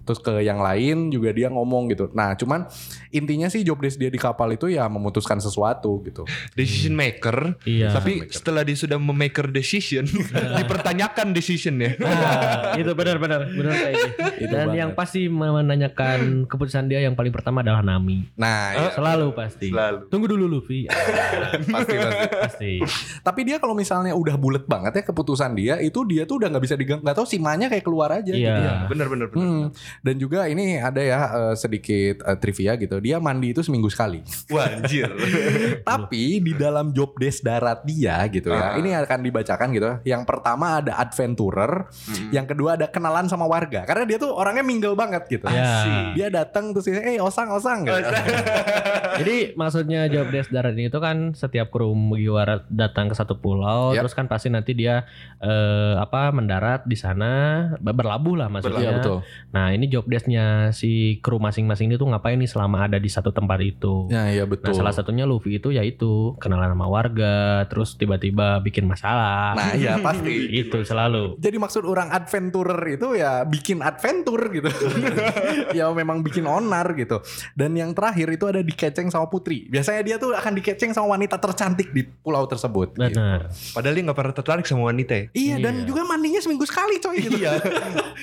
[0.00, 2.08] Terus ke yang lain juga dia ngomong gitu.
[2.10, 2.66] Nah, cuman
[3.08, 6.24] intinya sih job desk dia di kapal itu ya memutuskan sesuatu gitu.
[6.52, 7.60] Decision maker.
[7.62, 7.90] Iya.
[7.90, 10.08] Tapi setelah dia sudah memaker decision,
[10.58, 11.94] dipertanyakan decisionnya.
[11.96, 14.20] Nah, itu benar-benar benar kayak gitu.
[14.40, 14.78] Itu Dan banget.
[14.78, 18.26] yang pasti menanyakan keputusan dia yang paling pertama adalah Nami.
[18.34, 19.68] Nah, Eh, iya, Selalu pasti.
[19.68, 20.08] Selalu.
[20.08, 20.84] Tunggu dulu Luffy.
[21.74, 22.26] pasti pasti.
[22.32, 22.72] pasti.
[23.20, 26.64] Tapi dia kalau misalnya udah bulat banget ya keputusan dia, itu dia tuh udah nggak
[26.64, 27.00] bisa digang.
[27.00, 28.38] Nggak tahu simanya kayak keluar aja Iya.
[28.40, 28.72] gitu ya.
[28.86, 29.38] Bener bener bener.
[29.40, 29.64] Hmm.
[30.00, 32.98] Dan juga ini ada ya eh, sedikit eh, trivia gitu.
[32.98, 34.22] Dia mandi itu seminggu sekali.
[34.48, 35.10] Wah anjir.
[35.90, 38.74] Tapi di dalam job desk darat dia gitu ya.
[38.74, 38.78] Ah.
[38.78, 39.90] Ini akan dibacakan gitu.
[40.04, 42.30] Yang pertama ada adventurer, Hmm.
[42.32, 43.84] yang kedua ada kenalan sama warga.
[43.84, 45.46] Karena dia tuh orangnya mingle banget gitu.
[45.46, 46.12] Ya.
[46.12, 47.96] Dia datang terus eh osang osang gitu.
[49.20, 53.92] Jadi maksudnya job desk darat ini itu kan setiap kru Mugiwara datang ke satu pulau,
[53.92, 54.04] Yap.
[54.04, 55.04] terus kan pasti nanti dia
[55.38, 57.30] eh, apa mendarat di sana
[57.78, 58.80] ber- berlabuh lah maksudnya.
[58.80, 59.18] Iya betul.
[59.52, 63.56] Nah ini job desknya si kru masing-masing itu ngapain nih selama ada di satu tempat
[63.60, 64.10] itu.
[64.10, 64.74] Ya iya Nah betul.
[64.74, 69.54] salah satunya Luffy itu yaitu kenalan sama warga, terus tiba-tiba bikin masalah.
[69.54, 70.50] Nah iya pasti.
[70.50, 71.38] itu selalu.
[71.38, 74.66] Jadi maksud orang adventurer itu ya bikin adventure gitu.
[75.78, 77.22] ya memang bikin onar gitu.
[77.52, 79.68] Dan yang terakhir itu ada dikeceng sama putri.
[79.68, 82.92] Biasanya dia tuh akan dikeceng sama wanita tercantik di pulau tersebut.
[82.92, 83.14] gitu.
[83.14, 83.52] Benar.
[83.70, 85.24] Padahal dia nggak pernah tertarik sama wanita ya.
[85.30, 85.86] Iya dan Iya.
[85.86, 87.38] juga mandinya seminggu sekali coy gitu.
[87.38, 87.52] Iya.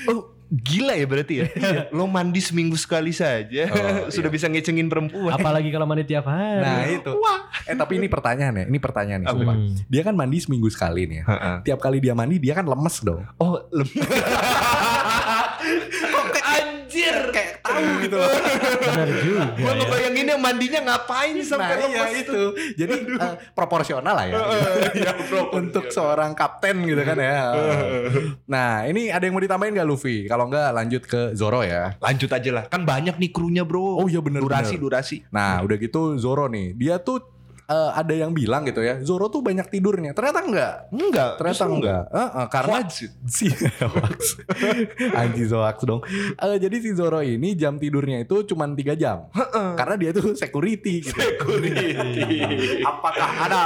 [0.08, 1.48] Oh gila ya berarti ya.
[1.98, 5.36] Lo mandi seminggu sekali saja Oh, sudah bisa ngecengin perempuan.
[5.36, 6.64] Apalagi kalau mandi tiap hari.
[6.64, 7.12] Nah itu.
[7.68, 8.66] Eh tapi ini pertanyaan ya.
[8.68, 9.30] Ini pertanyaan nih.
[9.30, 9.54] Apa?
[9.54, 9.76] Hmm.
[9.92, 11.26] Dia kan mandi seminggu sekali nih ya.
[11.68, 13.28] Tiap kali dia mandi dia kan lemes dong.
[13.40, 13.88] Oh lem.
[16.98, 17.18] Anjir.
[17.30, 18.32] Kayak tahu gitu loh.
[18.82, 19.46] Benar juga.
[19.58, 19.74] Gue ya.
[19.78, 22.42] ngebayanginnya mandinya ngapain sampai Nah iya lemes itu.
[22.74, 24.36] Jadi eh, proporsional lah ya.
[24.98, 25.12] Iya,
[25.60, 27.38] Untuk seorang kapten gitu kan ya.
[28.50, 30.26] Nah ini ada yang mau ditambahin gak Luffy?
[30.26, 31.94] Kalau enggak lanjut ke Zoro ya.
[32.02, 32.64] Lanjut aja lah.
[32.66, 34.02] Kan banyak nih krunya bro.
[34.02, 34.84] Oh iya bener, Durasi bener.
[34.90, 35.18] durasi.
[35.30, 36.74] Nah udah gitu Zoro nih.
[36.74, 37.37] Dia tuh
[37.68, 39.00] eh, ada yang bilang gitu ya.
[39.04, 40.16] Zoro tuh banyak tidurnya.
[40.16, 40.74] Ternyata enggak.
[40.92, 41.30] Enggak.
[41.36, 42.04] Ternyata justru enggak.
[42.10, 42.78] Eh, eh, karena
[43.28, 43.48] si.
[45.20, 46.02] Anji hoax dong.
[46.36, 49.28] Eh, jadi si Zoro ini jam tidurnya itu cuma 3 jam.
[49.52, 51.20] Karena dia tuh security gitu.
[51.20, 51.88] Security.
[52.90, 53.62] Apakah ada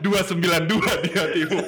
[0.00, 1.60] 292 di hatimu.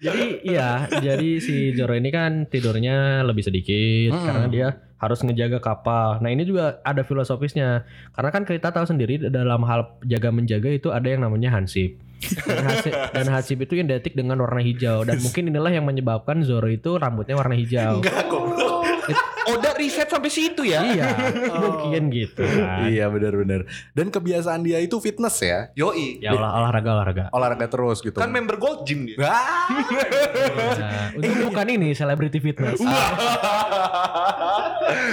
[0.00, 4.24] Jadi iya, jadi si Zoro ini kan tidurnya lebih sedikit Hmm.
[4.24, 4.68] karena dia
[5.00, 6.20] harus ngejaga kapal.
[6.20, 10.92] Nah ini juga ada filosofisnya karena kan kita tahu sendiri dalam hal jaga menjaga itu
[10.92, 11.96] ada yang namanya hansip.
[12.20, 16.68] Dan hansip, dan hansip itu identik dengan warna hijau dan mungkin inilah yang menyebabkan Zoro
[16.68, 18.04] itu rambutnya warna hijau.
[18.04, 18.84] Enggak goblok.
[19.50, 20.84] Oda riset sampai situ ya.
[20.84, 21.10] iya,
[21.58, 22.86] mungkin gitu kan.
[22.86, 23.66] Iya benar-benar.
[23.96, 25.72] Dan kebiasaan dia itu fitness ya.
[25.74, 26.22] Yoi.
[26.22, 27.24] Ya olah, olahraga olahraga.
[27.34, 28.20] Olahraga terus gitu.
[28.20, 29.18] Kan member Gold Gym dia.
[29.26, 29.66] Ah.
[30.80, 32.78] Nah, untuk bukan ini celebrity fitness.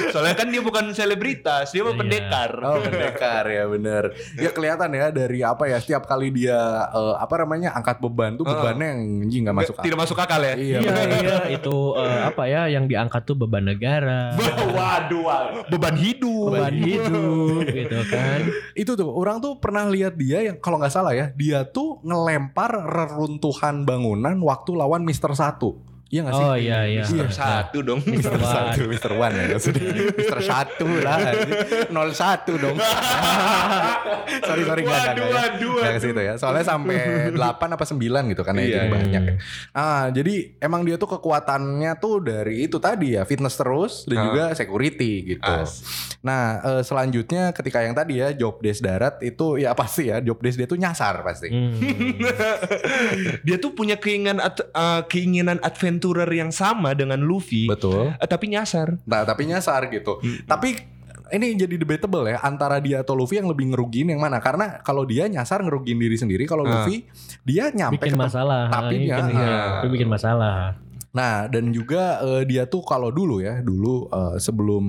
[0.10, 2.00] Soalnya kan dia bukan selebritas, dia mah Iya.
[2.00, 2.52] pendekar.
[2.60, 7.40] Oh pendekar ya bener Ya kelihatan ya dari apa ya Setiap kali dia eh, Apa
[7.40, 10.54] namanya Angkat beban tuh bebannya yang anjing gak masuk Nggak- Tidak masuk akal ya.
[10.54, 14.36] Iya Iya iya itu eh, apa ya yang diangkat tuh beban negara,
[14.78, 15.63] Waduh, waduh.
[15.68, 16.50] beban hidup.
[16.50, 18.40] beban hidup gitu kan.
[18.74, 22.72] Itu tuh orang tuh pernah lihat dia yang Kalau nggak salah ya Dia tuh ngelempar
[22.80, 26.46] reruntuhan bangunan Waktu lawan Mister Satu Iya gak sih?
[26.46, 27.04] Oh iya iya.
[27.04, 28.00] Mister satu dong.
[28.04, 29.91] Mister satu, Mister One ya maksudnya.
[30.15, 31.20] Mister satu lah,
[31.89, 32.80] nol satu dong.
[34.48, 35.24] sorry sorry nggak ya.
[35.28, 36.34] waduh, Nggak ke situ ya.
[36.36, 37.00] Soalnya sampai
[37.32, 37.36] 8
[37.76, 38.00] apa 9
[38.32, 38.91] gitu kan ya Iya, jadi iya.
[38.91, 39.22] banyak.
[39.22, 39.34] ya.
[39.74, 44.24] Ah jadi emang dia tuh kekuatannya tuh dari itu tadi ya fitness terus dan Ah.
[44.26, 45.43] juga security gitu.
[45.43, 45.84] As.
[46.20, 50.39] Nah eh, selanjutnya ketika yang tadi ya job desk darat itu ya pasti ya job
[50.39, 51.52] desk dia tuh nyasar pasti.
[51.52, 51.76] Hmm.
[53.46, 55.58] Dia tuh punya keinginan uh, keinginan
[55.97, 57.65] adventurer yang sama dengan Luffy.
[57.65, 58.13] Betul.
[58.13, 59.01] Eh, tapi nyasar.
[59.03, 60.21] Nah, tapi nyasar gitu.
[60.21, 60.45] Hmm.
[60.45, 60.77] Tapi
[61.27, 64.39] ini jadi debatable ya antara dia atau Luffy yang lebih ngerugiin yang mana?
[64.39, 66.86] Karena kalau dia nyasar ngerugiin diri sendiri, kalau Ah.
[66.86, 67.03] Luffy
[67.43, 68.69] dia nyampe bikin masalah.
[68.69, 69.81] tapi dia- bikin, iya.
[69.81, 70.77] itu bikin masalah.
[71.08, 74.84] Nah, dan juga eh, dia tuh kalau dulu ya, dulu eh, sebelum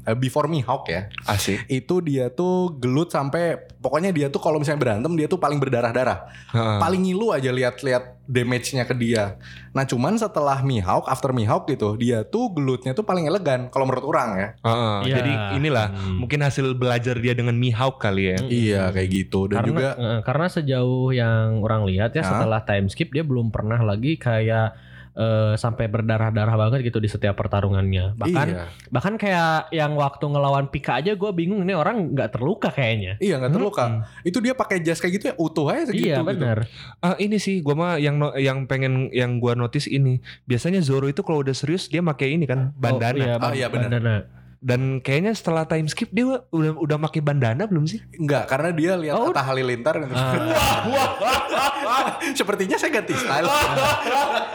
[0.00, 1.66] eh, before Mihawk ya, Asik.
[1.68, 6.30] itu dia tuh gelut sampai pokoknya dia tuh kalau misalnya berantem dia tuh paling berdarah-darah.
[6.54, 6.78] Heeh.
[6.80, 9.36] Paling ngilu aja lihat-lihat damage-nya ke dia.
[9.76, 14.08] Nah, cuman setelah Mihawk, after Mihawk gitu, dia tuh gelutnya tuh paling elegan kalau menurut
[14.08, 14.48] orang ya.
[14.64, 14.96] Heeh.
[15.04, 15.14] Iya.
[15.20, 16.16] Jadi inilah Hmm.
[16.24, 18.38] mungkin hasil belajar dia dengan Mihawk kali ya.
[18.40, 18.48] Hmm.
[18.48, 19.52] Iya, kayak gitu.
[19.52, 19.88] Dan karena juga
[20.24, 24.72] karena sejauh yang orang lihat ya setelah time skip dia belum pernah lagi kayak
[25.14, 28.18] eh, sampai berdarah-darah banget gitu di setiap pertarungannya.
[28.18, 28.66] Bahkan iya.
[28.90, 33.16] bahkan kayak yang waktu ngelawan Pika aja gue bingung ini orang nggak terluka kayaknya.
[33.22, 33.84] Iya nggak terluka.
[33.86, 34.00] Hmm.
[34.26, 36.10] Itu dia pakai jas kayak gitu ya utuh aja segitu.
[36.10, 36.28] iya gitu.
[36.28, 36.58] benar.
[36.98, 40.18] Ah, ini sih gua mah yang no- yang pengen yang gua notice ini.
[40.44, 43.14] Biasanya Zoro itu kalau udah serius dia pakai ini kan bandana.
[43.14, 43.90] Oh, iya, Oh, iya, benar.
[43.90, 44.43] bandana.
[44.64, 48.00] Dan kayaknya setelah time skip dia udah udah pakai bandana belum sih?
[48.16, 50.16] Enggak, karena dia lihat Oh, Atta Halilintar gitu.
[50.16, 53.44] Ah, Sepertinya saya ganti style.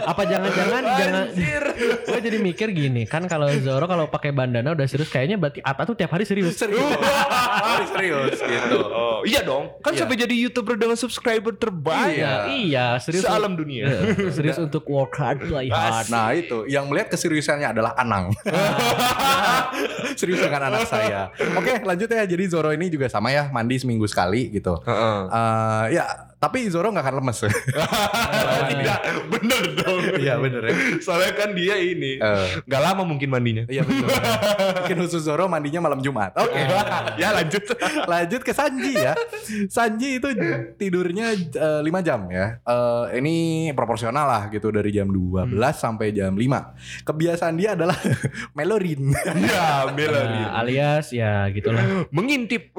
[0.02, 1.26] apa jangan-jangan jangan
[2.02, 5.86] gue jadi mikir gini kan kalau Zoro kalau pakai bandana udah serius kayaknya berarti Atta
[5.86, 6.58] tuh tiap hari serius.
[6.58, 6.82] serius.
[7.88, 8.78] serius gitu.
[8.82, 9.70] Oh, iya dong.
[9.80, 10.00] Kan Iya.
[10.02, 12.34] sampai jadi YouTuber dengan subscriber terbanyak Iya.
[12.50, 13.22] Iya, serius.
[13.22, 13.86] sealam dunia.
[13.86, 16.08] Eh, serius untuk work hard, play hard.
[16.10, 18.34] Nah itu yang melihat keseriusannya adalah Anang.
[20.20, 21.34] Serius dengan anak saya.
[21.58, 22.24] Oke lanjut ya.
[22.28, 24.78] Jadi Zoro ini juga sama ya mandi seminggu sekali gitu.
[24.86, 25.20] Heeh.
[25.30, 27.40] Eh, ya tapi Zoro nggak akan lemes.
[27.44, 29.00] Tidak,
[29.36, 30.02] bener dong.
[30.16, 30.74] Iya bener ya.
[31.00, 33.64] Soalnya kan dia ini Eh, nggak lama mungkin mandinya.
[33.66, 34.08] Iya betul.
[34.08, 36.32] Mungkin khusus Zoro mandinya malam Jumat.
[36.36, 36.60] Oke.
[37.16, 37.64] ya lanjut.
[38.12, 39.14] Lanjut ke Sanji ya.
[39.68, 40.28] Sanji itu
[40.76, 42.58] tidurnya 5 jam ya.
[42.60, 43.36] Eh, ini
[43.72, 47.04] proporsional lah gitu dari jam 12 sampai jam 5.
[47.04, 47.96] Kebiasaan dia adalah
[48.58, 49.12] melorin.
[49.12, 50.40] ya, Melody.
[50.40, 52.08] Nah, alias ya gitulah.
[52.10, 52.72] Mengintip.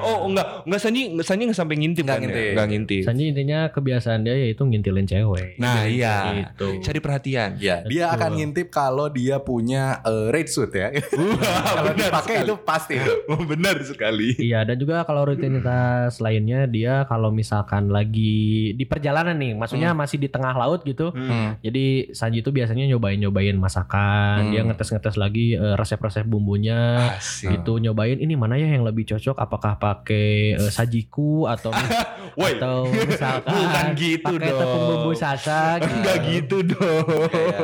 [0.00, 2.42] oh, enggak, enggak Sanji, enggak Sanji enggak sampai ngintip Nggak kan ngintip.
[2.42, 2.52] ya?
[2.52, 3.02] Enggak ngintip.
[3.04, 5.54] Sanji intinya kebiasaan dia yaitu ngintilin cewek.
[5.56, 6.44] Nah, iya.
[6.50, 6.82] Gitu.
[6.82, 7.50] Cari perhatian.
[7.56, 8.16] Ya, dia Betul.
[8.16, 10.90] akan ngintip kalau dia punya eh, raid suit ya.
[11.66, 12.46] kalau dipakai sekali.
[12.46, 12.96] itu pasti.
[13.24, 14.36] Oh, benar sekali.
[14.36, 20.18] Iya dan juga kalau rutinitas lainnya dia kalau misalkan lagi di perjalanan nih, maksudnya masih
[20.18, 21.08] di tengah laut gitu.
[21.10, 21.56] Hmm.
[21.60, 24.52] Jadi Sanji itu biasanya nyobain-nyobain masakan, Hmm.
[24.52, 27.16] dia ngetes-ngetes lagi eh, resep-resep bumbunya.
[27.16, 27.50] Asik.
[27.54, 31.70] gitu nyobain ini mana ya yang lebih cocok apakah pakai eh, sajiku atau
[32.38, 34.58] Woi, atau misalkan bukan gitu pakai dong.
[34.58, 35.92] tepung bumbu sasa gitu.
[35.94, 37.06] enggak gitu dong.
[37.28, 37.60] Kayak,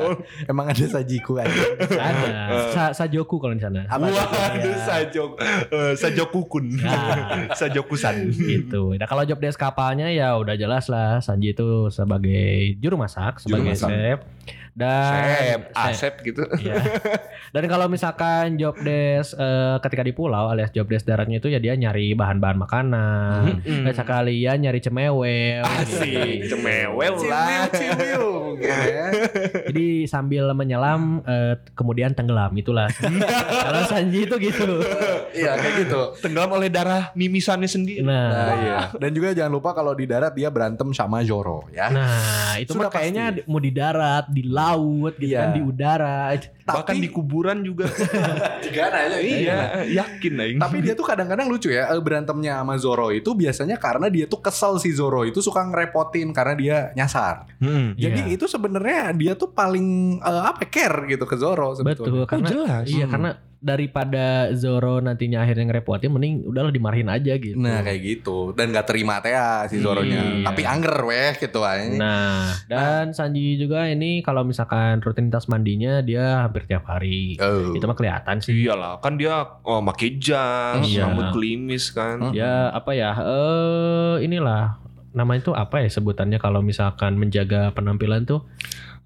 [0.47, 1.63] emang ada sajiku aja.
[1.91, 2.29] ada
[2.75, 4.77] Sa sajoku kalau di sana Apa Waduh, Iya.
[4.81, 5.31] sajok,
[5.71, 7.51] eh, sajokukun, Nah.
[7.53, 8.31] sajokusan.
[8.31, 12.41] gitu nah kalau job desk kapalnya ya udah jelas lah Sanji itu sebagai
[12.77, 13.89] juru masak sebagai masak.
[13.89, 14.19] chef
[14.81, 15.61] dan Sep, Chef.
[15.77, 16.43] asep gitu.
[16.59, 16.81] Iya.
[17.51, 21.59] Dan kalau misalkan job desk eh, ketika di pulau alias job desk daratnya itu ya
[21.59, 23.40] dia nyari bahan-bahan makanan.
[23.61, 23.85] Mm-mm.
[23.85, 25.61] Dan sekalian nyari cemewel.
[25.61, 27.69] Asik, cemewel lah.
[27.69, 28.25] Cimil
[28.59, 29.07] ya.
[29.66, 32.88] Jadi sambil menyelam eh, kemudian tenggelam itulah.
[33.61, 34.81] kalau Sanji itu gitu.
[35.33, 36.01] Iya kayak gitu.
[36.19, 38.01] Tenggelam oleh darah mimisannya sendiri.
[38.01, 38.79] Nah, Nah, iya.
[38.95, 41.90] Dan juga jangan lupa kalau di darat dia berantem sama Zoro ya.
[41.90, 43.43] nah itu Sudah mah kayaknya pasti.
[43.45, 44.61] mau di darat, di laut,
[45.17, 45.41] gitu Iya.
[45.41, 46.21] kan di udara.
[46.61, 47.91] Bahkan di kuburan juga.
[48.65, 50.59] tiga aja iya, yakin aing.
[50.59, 54.39] Tapi dia tuh kadang-kadang lucu ya eh, berantemnya sama Zoro itu biasanya karena dia tuh
[54.39, 57.51] kesel si Zoro itu suka ngerepotin karena dia nyasar.
[57.59, 57.95] Hmm.
[57.95, 58.35] Jadi Iya.
[58.39, 62.23] itu sebenarnya dia tuh paling eh, apa care gitu ke Zoro sebetulnya.
[62.23, 62.85] Betul karena jelas.
[62.87, 63.13] Iya Hmm.
[63.13, 67.61] karena daripada Zoro nantinya akhirnya ngerepotin mending udahlah dimarahin aja gitu.
[67.61, 70.40] Nah kayak gitu dan gak terima teh ya si Zoronya.
[70.40, 70.44] Iya.
[70.49, 71.92] Tapi anger weh gitu aja.
[71.92, 77.37] Nah, dan Sanji juga ini kalau misalkan rutinitas mandinya dia hampir tiap hari.
[77.37, 77.77] Oh.
[77.77, 78.57] Itu mah kelihatan sih.
[78.57, 81.12] Iyalah, kan dia oh pakai jas, Iya.
[81.12, 82.33] rambut klimis kan.
[82.33, 83.12] Ya apa ya?
[83.20, 84.81] Eh inilah
[85.12, 88.46] namanya itu apa ya sebutannya kalau misalkan menjaga penampilan tuh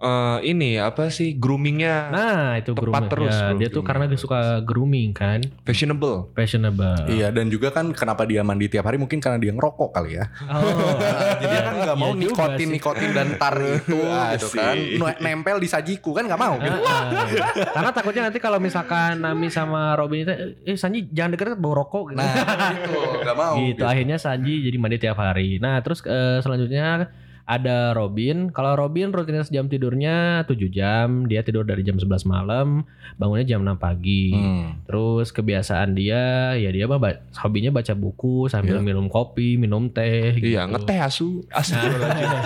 [0.04, 3.08] eh, ini apa sih groomingnya Nah, itu Tepat grooming.
[3.08, 6.28] terus, Ya, bro, dia tuh karena dia suka grooming kan, fashionable.
[6.30, 7.08] fashionable.
[7.08, 10.28] Iya dan juga kan kenapa dia mandi tiap hari mungkin karena dia ngerokok kali ya.
[10.44, 10.60] Oh,
[11.40, 12.74] Jadi dia kan nggak mau Iya juga nikotin sih.
[12.74, 13.96] nikotin dan tar itu
[14.34, 14.76] gitu kan
[15.18, 16.76] nempel di sajiku kan nggak mau gitu.
[16.76, 17.40] Heeh.
[17.66, 22.10] Karena takutnya nanti kalau misalkan Nami sama Robin itu eh Sanji jangan deket bau rokok
[22.10, 22.18] gitu.
[22.18, 22.34] Nah
[22.74, 23.54] gitu nggak mau.
[23.58, 23.82] gitu.
[23.82, 25.56] Akhirnya Sanji jadi mandi tiap hari.
[25.56, 27.08] Nah, terus eh, selanjutnya
[27.44, 28.48] ada Robin.
[28.48, 32.88] Kalau Robin rutinitas jam tidurnya 7 jam, dia tidur dari jam 11 malam,
[33.20, 34.32] bangunnya jam 6 pagi.
[34.32, 34.80] Hmm.
[34.88, 36.96] Terus kebiasaan dia ya dia mah
[37.44, 38.84] hobinya baca buku sambil Iya.
[38.84, 40.56] minum kopi, minum teh gitu.
[40.56, 41.44] Iya, ngeteh asu.
[41.52, 42.40] Astagfirullahaladzim.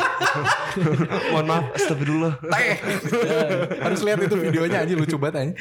[1.33, 2.35] Mohon maaf, astagfirullah.
[2.43, 2.77] Teh.
[3.87, 5.53] Harus lihat itu videonya aja lucu banget aja.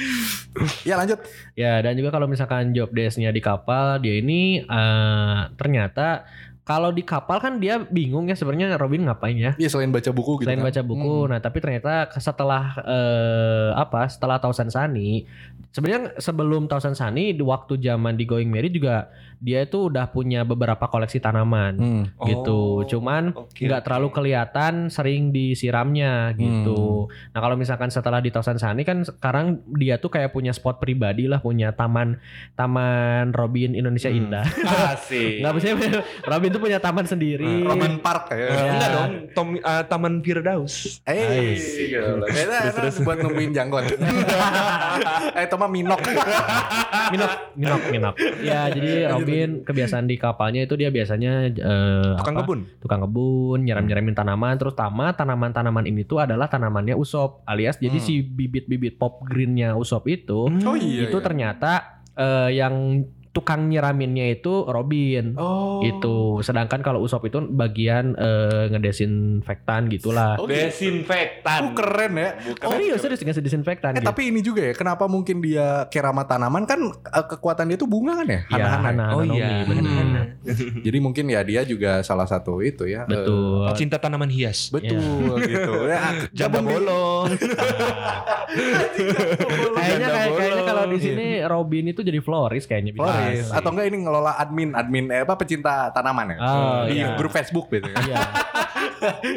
[0.81, 1.19] Ya lanjut.
[1.53, 6.25] Ya, dan juga kalau misalkan job desk-nya di kapal, dia ini eh, ternyata
[6.67, 9.51] kalau di kapal kan dia bingung ya sebenarnya Robin ngapain ya?
[9.55, 10.67] Iya selain baca buku gitu Selain kan.
[10.67, 11.29] baca buku, Hmm.
[11.29, 14.05] nah tapi ternyata setelah eh, apa?
[14.05, 15.23] Setelah Tausan Sani,
[15.69, 20.41] sebenarnya sebelum Tausan Sani di waktu zaman di Going Merry juga dia itu udah punya
[20.41, 22.03] beberapa koleksi tanaman Hmm.
[22.21, 22.81] gitu.
[22.81, 23.85] Oh, Cuman nggak oke.
[23.85, 27.05] terlalu kelihatan sering disiramnya gitu.
[27.31, 31.25] Nah kalau misalkan setelah di Tausan Sani kan sekarang dia tuh kayak punya spot pribadi
[31.25, 32.17] lah, punya taman
[32.53, 34.19] taman Robin Indonesia Hmm.
[34.19, 34.45] Indah.
[34.91, 35.39] Asik.
[35.39, 35.67] Nggak bisa
[36.25, 37.61] Robin tuh punya taman sendiri.
[37.61, 38.37] Robin Park ya.
[38.37, 38.61] Iya.
[38.67, 40.99] Enggak dong, Tom, eh, Taman Firdaus.
[41.05, 42.25] Eh, gitu.
[42.25, 43.85] Kayaknya enak buat nungguin jangkauan.
[45.37, 46.01] eh, itu mah minok.
[47.07, 48.13] minok, minok, minok.
[48.41, 52.41] Ya jadi Robin kebiasaan di kapalnya itu dia biasanya eh, Tukang apa?
[52.43, 52.59] kebun.
[52.79, 58.03] tukang kebun, nyiram-nyiramin tanaman, terutama tanaman-tanaman ini tuh adalah tanamannya Usop, alias jadi Hmm.
[58.03, 61.05] si bibit-bibit pop greennya Usop itu, Oh iya.
[61.05, 61.23] itu iya.
[61.23, 61.71] ternyata
[62.13, 62.73] eh, yang
[63.37, 65.37] tukang nyiraminnya itu Robin.
[65.37, 65.79] Oh.
[65.79, 70.35] Itu, sedangkan kalau Usop itu bagian eh, ngedesinfektan gitulah.
[70.35, 70.57] Oh, gitu.
[70.57, 71.59] Desinfektan.
[71.61, 72.29] Oh, keren ya.
[72.65, 74.09] Oh, iya serius ngasih desinfektan Eh gitu.
[74.09, 78.17] tapi ini juga ya, kenapa mungkin dia kerama tanaman kan eh, kekuatan dia tuh bunga
[78.17, 78.41] kan ya?
[78.49, 78.89] Iya, Hana-hana.
[78.89, 79.61] Hana, Oh iya.
[79.63, 80.05] Bener.
[80.41, 80.81] Hmm.
[80.81, 83.05] Jadi mungkin ya dia juga salah satu itu ya.
[83.05, 83.69] Betul.
[83.77, 84.73] Cinta tanaman hias.
[84.73, 85.73] Eh, betul gitu.
[86.37, 87.27] Ya, di- bolong.
[89.77, 93.03] kayaknya kayaknya kalau di sini Robin itu jadi florist kayaknya bisa.
[93.03, 93.26] Floris.
[93.49, 96.37] Atau enggak ini ngelola admin, admin eh, apa pecinta tanaman ya?
[96.37, 97.15] Oh, di iya.
[97.15, 98.03] grup Facebook gitu kan.
[98.03, 98.17] Iya.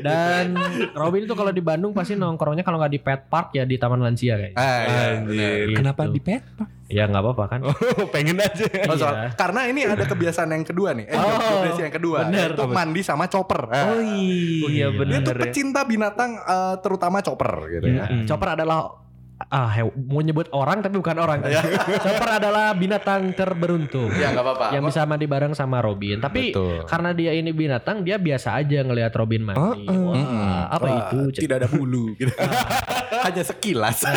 [0.00, 0.56] Dan
[0.94, 4.00] Robin itu kalau di Bandung pasti nongkrongnya kalau nggak di pet park ya di taman
[4.00, 4.56] lansia kayaknya.
[4.56, 5.66] Ah, iya, Anjir.
[5.66, 5.76] Gitu.
[5.76, 6.42] Kenapa di pet?
[6.88, 7.60] Ya nggak apa-apa kan.
[7.62, 7.76] Oh,
[8.08, 8.66] pengen aja.
[8.88, 9.30] Oh, soal- Iya.
[9.36, 11.06] karena ini ada kebiasaan yang kedua nih.
[11.06, 12.26] Eh, Oh, desk yang kedua.
[12.26, 12.50] bener.
[12.52, 13.68] Itu mandi sama chopper.
[13.68, 13.94] Ah.
[13.94, 14.00] Oh
[14.66, 14.98] iya Gila.
[14.98, 15.40] bener Dia tuh ya.
[15.44, 18.04] pecinta binatang eh, terutama chopper gitu Ya, ya.
[18.08, 18.24] Hmm.
[18.26, 18.90] Chopper adalah
[19.50, 21.42] ah hew- mau nyebut orang tapi bukan orang.
[21.98, 24.14] Chopper adalah binatang terberuntung.
[24.14, 24.66] Ya nggak apa-apa.
[24.78, 26.22] yang bisa mandi bareng sama Robin.
[26.22, 26.86] Tapi Betul.
[26.86, 29.90] karena dia ini binatang, dia biasa aja ngelihat Robin mandi.
[29.90, 30.14] Oh, oh.
[30.14, 30.54] Wah, Mm-mm.
[30.70, 31.42] apa Wah, itu?
[31.42, 32.30] Tidak ada bulu gitu.
[33.26, 34.06] Hanya sekilas.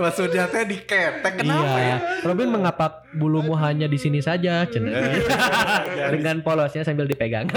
[0.00, 2.00] Maksudnya teh diketek kenapa iya.
[2.00, 2.24] ya?
[2.24, 4.64] Robin mengapa bulumu hanya di sini saja?
[6.16, 7.52] Dengan polosnya sambil dipegang.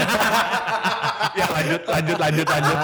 [1.32, 2.76] Ya lanjut lanjut lanjut lanjut.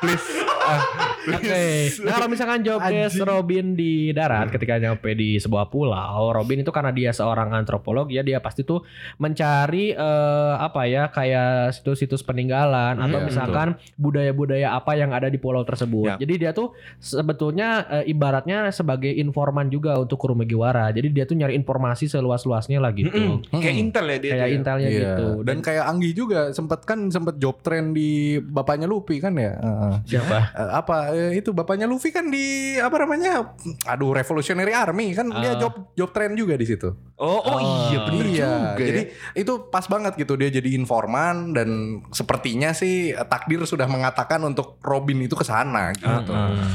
[0.00, 0.26] Please.
[0.64, 0.80] Ah,
[1.24, 1.64] Oke.
[2.04, 6.72] Nah kalau misalkan job desk Robin di darat ketika nyampe di sebuah pulau, Robin itu
[6.72, 8.84] karena dia seorang antropolog ya dia pasti tuh
[9.16, 15.40] mencari eh, apa ya kayak situs-situs peninggalan atau Iya, misalkan budaya-budaya apa yang ada di
[15.40, 16.16] pulau tersebut.
[16.16, 16.20] Ya.
[16.20, 17.68] Jadi dia tuh sebetulnya
[18.00, 20.92] eh, ibaratnya sebagai informan juga untuk Kurumegiwara.
[20.92, 23.12] Jadi dia tuh nyari informasi seluas-luasnya lah gitu.
[23.12, 23.60] Mm-mm.
[23.60, 24.32] Kayak intel ya dia.
[24.36, 24.56] Kayak ya.
[24.56, 25.00] intelnya Iya.
[25.00, 25.26] gitu.
[25.44, 29.54] Dan kayak Anggi juga sempat kan sempat job trend di bapaknya Luffy kan ya.
[29.54, 29.94] Heeh.
[30.04, 30.50] siapa?
[30.50, 33.54] Eh, apa eh, itu bapaknya Luffy kan di apa namanya?
[33.86, 35.56] Aduh, Revolutionary Army kan dia Ah.
[35.56, 36.90] job job trend juga di situ.
[37.14, 39.38] Oh, oh iya Oh, bener iya, juga jadi ya.
[39.38, 41.68] itu pas banget gitu dia jadi informan dan
[42.10, 46.10] sepertinya sih eh, takdir sudah mengatakan untuk Robin itu ke sana gitu.
[46.28, 46.68] Ah, ah.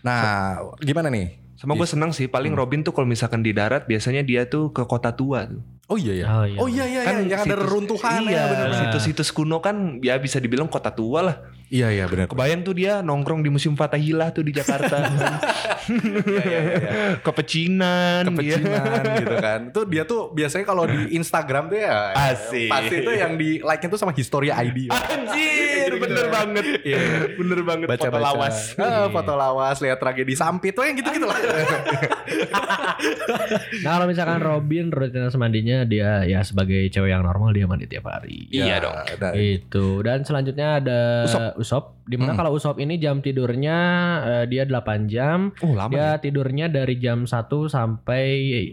[0.00, 0.24] Nah,
[0.78, 1.40] gimana nih?
[1.54, 2.60] Sama gue senang sih, paling Hmm.
[2.60, 5.60] Robin tuh kalau misalkan di darat biasanya dia tuh ke kota tua tuh.
[5.90, 6.26] Oh iya ya.
[6.30, 6.58] Oh, iya.
[6.62, 7.34] Oh iya iya, Kan iya.
[7.34, 11.36] yang ada reruntuhan iya, ya situs-situs kuno kan ya bisa dibilang kota tua lah.
[11.70, 12.26] Iya iya benar.
[12.26, 14.98] Kebayang tuh dia nongkrong di Museum Fatahillah tuh di Jakarta.
[15.90, 16.90] Iya iya iya.
[17.18, 19.60] Kepecinan, Kepecinan gitu kan.
[19.74, 22.70] Tuh dia tuh biasanya kalau di Instagram tuh ya Asik.
[22.70, 24.86] pasti tuh yang di like-nya tuh sama Historia ID.
[25.14, 26.64] Anjir, bener banget.
[26.86, 26.98] Iya.
[27.34, 28.56] Bener banget Baca foto lawas.
[28.78, 31.38] Ah, foto lawas, lihat tragedi sampit tuh yang gitu-gitu lah.
[33.80, 38.12] Nah kalau misalkan Robin rutinitas mandinya dia ya sebagai cewek yang normal dia mandi tiap
[38.12, 38.44] hari.
[38.52, 38.96] Iya dong.
[39.20, 41.59] Nah, Itu dan selanjutnya ada Usop.
[41.60, 42.00] Usop.
[42.02, 42.40] Di mana Hmm.
[42.40, 43.76] kalau Usop ini jam tidurnya
[44.22, 45.52] eh, dia 8 jam.
[45.60, 45.88] Oh, lama.
[45.88, 48.24] Dia tidurnya dari jam 1 sampai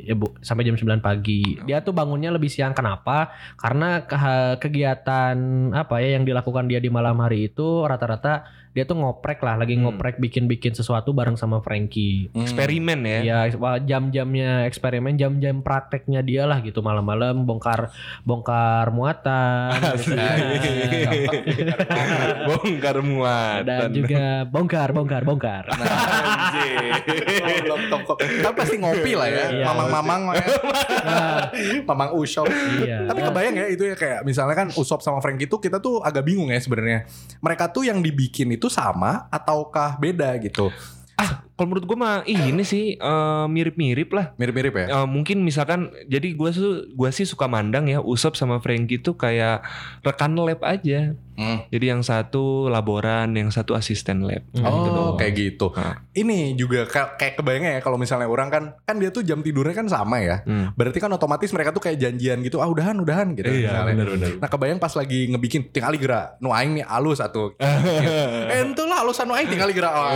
[0.02, 1.60] ya, Bu, sampai jam 9 pagi.
[1.62, 3.30] Dia tuh bangunnya lebih siang kenapa?
[3.56, 5.36] Karena ke- kegiatan
[5.72, 8.48] apa ya yang dilakukan dia di malam hari itu rata-rata
[8.78, 9.90] dia tuh ngoprek lah, lagi Hmm.
[9.90, 12.30] ngoprek bikin-bikin sesuatu bareng sama Frankie.
[12.30, 12.46] Hmm.
[12.46, 13.20] Eksperimen ya.
[13.26, 13.40] Ya
[13.82, 17.90] jam-jamnya eksperimen, jam-jam prakteknya dia lah gitu malam-malam bongkar
[18.22, 20.38] bongkar muatan gitu kan.
[22.48, 23.66] Bongkar muatan.
[23.66, 25.66] dan juga bongkar bongkar bongkar.
[27.90, 28.14] Toko.
[28.20, 29.46] Kan pasti ngopi lah ya.
[29.50, 29.66] Iya.
[29.66, 30.46] Mamang-mamang ya.
[31.84, 32.46] Mamang Usop.
[32.84, 33.08] Iya.
[33.08, 36.28] Tapi kebayang ya itu ya kayak misalnya kan Usop sama Frank itu kita tuh agak
[36.28, 37.08] bingung ya sebenarnya.
[37.40, 40.70] Mereka tuh yang dibikin itu sama ataukah beda gitu.
[41.18, 44.32] Ah, kalau menurut gue mah ini sih eh, mirip-mirip lah.
[44.36, 44.86] Mirip-mirip ya.
[44.94, 49.14] Eh, mungkin misalkan jadi gue tuh gua sih suka mandang ya Usop sama Frankie tuh
[49.14, 49.66] kayak
[50.02, 51.18] rekan lab aja.
[51.34, 51.62] Hmm.
[51.68, 54.42] Jadi yang satu laboran, yang satu asisten lab.
[54.52, 54.58] Hmm.
[54.60, 55.18] Gitu Oh doang.
[55.18, 55.70] kayak gitu.
[55.72, 56.02] Nah.
[56.12, 59.74] Ini juga ka- kayak kebayangnya ya kalau misalnya orang kan kan dia tuh jam tidurnya
[59.74, 60.42] kan sama ya.
[60.44, 60.74] Hmm.
[60.74, 62.58] Berarti kan otomatis mereka tuh kayak janjian gitu.
[62.58, 63.46] Ah udahan udahan gitu.
[63.46, 63.94] Iya, misalnya.
[63.96, 64.30] bener-bener.
[64.36, 66.38] Nah kebayang pas lagi ngebikin tinggal gerak.
[66.38, 69.94] Nu aing nih alus atau eh ente lah alusan nu aing tinggal gerak.
[69.98, 70.14] Oh.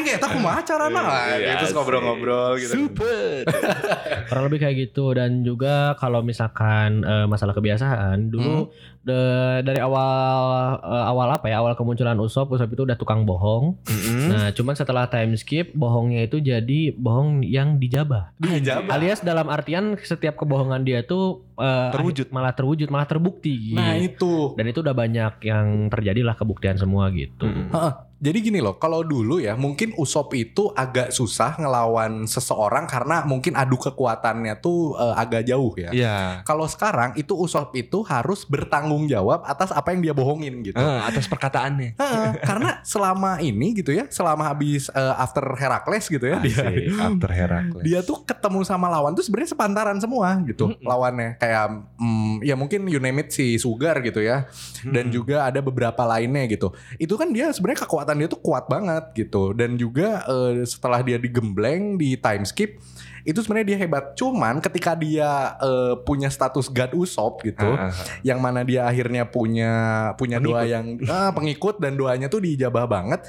[0.00, 1.02] Aing kayak tak kumaha carana.
[1.30, 2.72] Iya, Terus ngobrol-ngobrol gitu.
[2.72, 3.44] Super.
[4.28, 8.72] Kurang lebih kayak gitu dan juga kalau misalkan eh, masalah kebiasaan dulu
[9.02, 10.40] de- dari awal
[10.78, 13.76] eh, awal apa ya awal kemunculan Usop Usop itu udah tukang bohong.
[13.82, 14.28] Mm-mm.
[14.30, 18.32] Nah cuman setelah time skip bohongnya itu jadi bohong yang dijabah.
[18.36, 18.88] Dijabah.
[18.90, 22.32] Alias dalam artian setiap kebohongan dia tuh eh, Terwujud.
[22.32, 23.76] malah terwujud malah terbukti.
[23.76, 24.56] Nah itu.
[24.56, 27.44] Dan itu udah banyak yang terjadi lah kebuktian semua gitu.
[27.44, 28.08] Heeh.
[28.20, 33.56] Jadi gini loh, kalau dulu ya mungkin Usop itu agak susah ngelawan seseorang karena mungkin
[33.56, 35.88] adu kekuatannya tuh eh, agak jauh ya.
[35.90, 36.16] Iya.
[36.44, 40.76] Kalau sekarang itu Usop itu harus bertanggung jawab atas apa yang dia bohongin gitu.
[40.76, 41.96] Eh, atas perkataannya.
[41.96, 46.92] Heeh, karena selama ini gitu ya, selama habis eh, after Herakles gitu ya, dia, Asik,
[46.92, 47.82] after Herakles.
[47.82, 50.84] dia tuh ketemu sama lawan tuh sebenarnya sepantaran semua gitu Mm-mm.
[50.84, 51.66] lawannya kayak
[51.96, 54.44] mm, ya mungkin you name it si Sugar gitu ya
[54.84, 55.14] dan Hmm.
[55.14, 59.52] juga ada beberapa lainnya gitu itu kan dia sebenarnya kekuatan dia tuh kuat banget gitu
[59.52, 62.80] dan juga eh, setelah dia digembleng di time skip
[63.20, 65.28] itu sebenarnya dia hebat cuman ketika dia
[65.60, 68.04] eh, punya status God Usop gitu Ah, ah, ah.
[68.24, 69.72] yang mana dia akhirnya punya
[70.16, 70.72] punya doa Pengikut.
[70.72, 73.20] yang ah, pengikut dan doanya tuh dijabah banget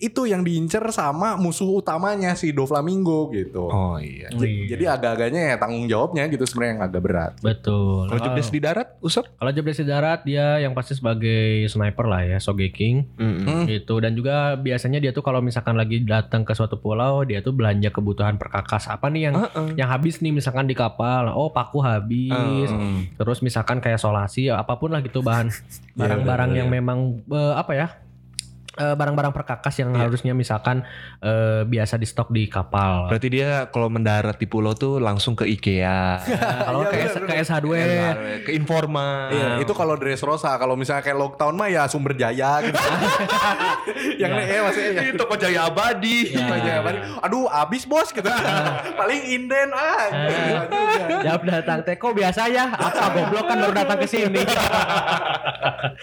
[0.00, 4.28] itu yang diincer sama musuh utamanya si Doflamingo gitu Oh iya.
[4.30, 4.66] Oh, J- iya.
[4.70, 7.32] Jadi agak-agaknya ya tanggung jawabnya gitu sebenarnya yang agak berat.
[7.38, 8.08] Betul.
[8.08, 9.28] Kalau jobdesk di darat, Usop?
[9.30, 11.30] Kalau job desk di darat dia yang pasti sebagai
[11.66, 13.64] sniper lah ya, Sogeking Hmm.
[13.66, 17.52] gitu dan juga biasanya dia tuh kalau misalkan lagi datang ke suatu pulau dia tuh
[17.52, 19.76] belanja kebutuhan perkakas apa nih yang Heeh.
[19.76, 23.04] yang habis nih misalkan di kapal oh paku habis Hmm.
[23.14, 25.52] terus misalkan kayak solasi apa pun lah gitu bahan
[25.98, 27.88] barang-barang yang memang eh, apa ya
[28.70, 30.06] barang-barang perkakas yang Iya.
[30.06, 30.86] harusnya misalkan
[31.18, 35.42] eh, biasa di stok di kapal Berarti dia kalau mendarat di pulau tuh langsung ke
[35.44, 36.22] IKEA.
[36.66, 36.96] Kalau Iya, ke,
[37.42, 39.28] S- ke ke Informa.
[39.28, 42.78] Iya, itu kalau Dressrosa, kalau misalnya kayak Lockdown mah ya Sumber Jaya gitu.
[44.22, 44.46] yang Ya.
[44.46, 45.12] eh maksudnya ya.
[45.14, 46.30] Toko Jaya Abadi.
[46.30, 46.38] Ya.
[46.38, 46.98] Sumber Jaya Bari.
[47.20, 48.28] Aduh, abis bos gitu.
[49.00, 50.06] Paling inden ah.
[51.20, 54.42] Jawab datang teko biasa ya apa goblok kan baru datang ke sini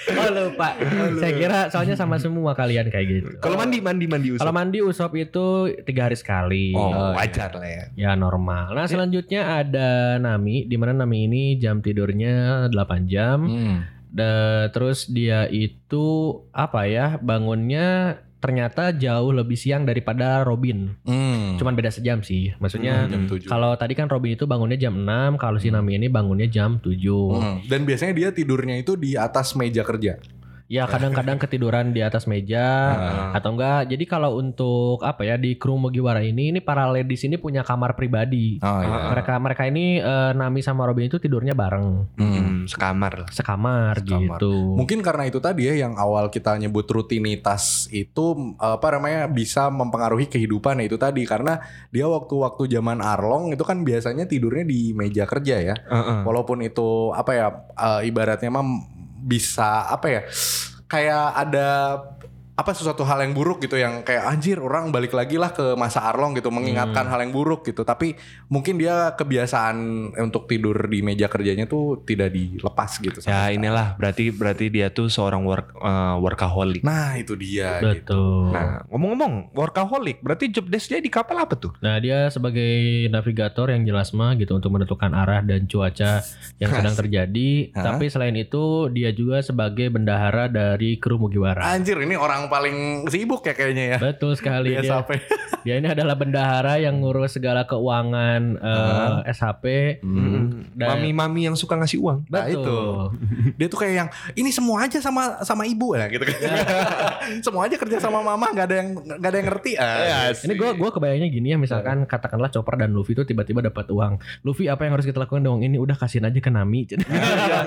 [0.09, 0.73] oh lupa
[1.17, 4.41] saya kira soalnya sama semua kalian kayak gitu Kalau mandi mandi mandi Usop.
[4.41, 5.45] kalau mandi usop itu
[5.83, 7.83] tiga hari sekali oh, wajar lah ya.
[7.93, 12.73] ya normal nah selanjutnya ada Nami di mana Nami ini jam tidurnya 8
[13.05, 13.77] jam Hmm.
[14.09, 16.05] Da- terus dia itu
[16.49, 21.57] apa ya bangunnya ternyata jauh lebih siang daripada Robin Hmm.
[21.57, 25.57] cuman beda sejam sih maksudnya Hmm, kalau tadi kan Robin itu bangunnya jam 6 kalau
[25.57, 27.57] si Nami ini bangunnya jam 7 Hmm.
[27.63, 30.21] Dan biasanya dia tidurnya itu di atas meja kerja.
[30.67, 33.31] Ya kadang-kadang ketiduran di atas meja Ah.
[33.33, 33.87] atau enggak.
[33.87, 37.95] Jadi kalau untuk apa ya di kru Mugiwara ini ini para ladies ini punya kamar
[37.95, 38.59] pribadi.
[38.59, 39.07] Oh iya.
[39.09, 42.67] Mereka mereka ini eh, Nami sama Robin itu tidurnya bareng Hmm.
[42.67, 43.29] Sekamar lah.
[43.29, 44.37] sekamar, Sekamar.
[44.37, 44.75] gitu.
[44.75, 50.27] Mungkin karena itu tadi ya yang awal kita nyebut rutinitas itu apa namanya bisa mempengaruhi
[50.27, 55.23] kehidupan ya itu tadi karena dia waktu-waktu zaman Arlong itu kan biasanya tidurnya di meja
[55.23, 55.75] kerja ya.
[55.79, 56.19] Heeh.
[56.21, 60.21] Walaupun itu apa ya eh, ibaratnya mah bisa apa ya
[60.87, 61.67] kayak ada
[62.57, 66.01] apa sesuatu hal yang buruk gitu yang kayak anjir orang balik lagi lah ke masa
[66.09, 68.17] Arlong gitu mengingatkan hal yang buruk gitu tapi
[68.49, 69.77] mungkin dia kebiasaan
[70.17, 75.11] untuk tidur di meja kerjanya tuh tidak dilepas gitu Ya inilah berarti berarti dia tuh
[75.11, 76.81] seorang work eh, workaholic.
[76.81, 77.91] Nah itu dia gitu.
[78.07, 78.55] Betul.
[78.55, 81.75] Nah, ngomong-ngomong workaholic, berarti job desk dia di kapal apa tuh?
[81.83, 86.23] Nah dia sebagai navigator yang jelas mah gitu untuk menentukan arah dan cuaca
[86.57, 87.75] yang sedang terjadi.
[87.75, 87.93] Hah?
[87.93, 91.67] Tapi selain itu dia juga sebagai bendahara dari kru Mugiwara.
[91.67, 92.77] Anjir ini orang orang paling
[93.11, 93.97] sibuk ya kayaknya ya.
[93.99, 94.89] Betul sekali Di dia.
[94.95, 95.09] SHP.
[95.67, 99.65] Dia ini adalah bendahara yang ngurus segala keuangan eh, SHP.
[99.99, 100.63] Hmm.
[100.71, 102.23] Dan- Mami-mami yang suka ngasih uang.
[102.31, 102.63] Nah, Betul.
[102.63, 102.79] itu.
[103.59, 106.39] Dia tuh kayak yang ini semua aja sama sama ibu ya gitu kan.
[107.45, 109.71] semua aja kerja sama mama nggak ada yang nggak ada yang ngerti.
[109.75, 113.91] Ah, Ini gue gua kebayangnya gini ya misalkan katakanlah Chopper dan Luffy itu tiba-tiba dapat
[113.91, 114.23] uang.
[114.47, 115.59] Luffy apa yang harus kita lakukan dong?
[115.59, 116.87] Ini udah kasihin aja ke Nami.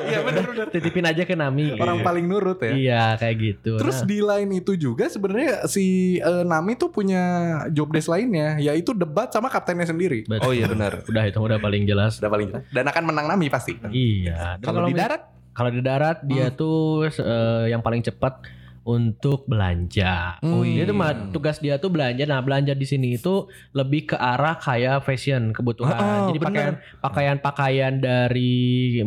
[0.00, 0.66] Iya benar benar.
[0.72, 1.76] Titipin aja ke Nami.
[1.76, 2.72] Orang paling nurut ya.
[2.72, 3.76] Iya kayak gitu.
[3.76, 7.22] Terus Nah, di lain itu juga sebenarnya si eh, Nami tuh punya
[7.70, 10.26] job desk lainnya yaitu debat sama kaptennya sendiri.
[10.26, 10.50] betul.
[10.50, 11.02] Oh iya benar.
[11.06, 12.18] udah itu udah paling jelas.
[12.18, 12.62] Udah paling jelas.
[12.70, 13.78] Dan akan menang Nami pasti.
[13.90, 14.60] Iya.
[14.60, 18.59] Kalau di darat kalau di darat dia tuh eh, yang paling cepat
[18.90, 20.40] untuk belanja.
[20.40, 20.84] Oh Dia iya.
[20.84, 22.24] tuh mah- tugas dia tuh belanja.
[22.24, 25.94] Nah, belanja di sini itu lebih ke arah kayak fashion kebutuhan.
[25.94, 26.48] Oh, oh, Jadi bener.
[26.48, 28.52] pakaian pakaian-pakaian dari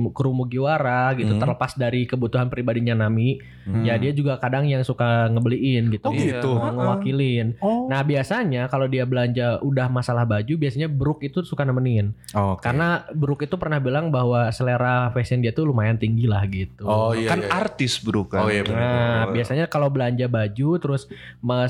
[0.10, 1.42] kru Mugiwara gitu Hmm.
[1.42, 3.42] terlepas dari kebutuhan pribadinya Nami.
[3.64, 3.82] Hmm.
[3.82, 6.06] Ya dia juga kadang yang suka ngebeliin gitu.
[6.06, 6.52] Oh, gitu.
[6.54, 7.48] Nge- Ngewakilin.
[7.58, 7.88] Oh.
[7.88, 12.12] Nah, biasanya kalau dia belanja udah masalah baju, biasanya Brook itu suka nemenin.
[12.30, 12.62] Oke.
[12.62, 16.84] Karena Brook itu pernah bilang bahwa selera fashion dia tuh lumayan tinggi lah gitu.
[16.84, 17.30] Oh iya.
[17.30, 17.50] kan iya.
[17.50, 18.44] artis bro kan.
[18.44, 18.62] Oh, iya.
[18.64, 21.10] Nah, biasanya kalau belanja baju terus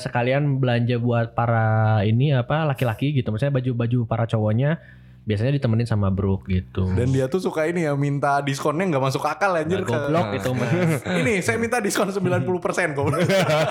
[0.04, 3.32] sekalian belanja buat para ini apa laki-laki gitu.
[3.32, 4.84] Misalnya baju-baju para cowoknya
[5.24, 6.84] biasanya ditemenin sama Brook gitu.
[6.92, 10.28] Dan dia tuh suka ini ya minta diskonnya nggak masuk akal anjir Nah, ke goblok
[10.34, 10.70] itu mah.
[11.20, 12.44] ini saya minta diskon 90%
[12.92, 13.08] kok.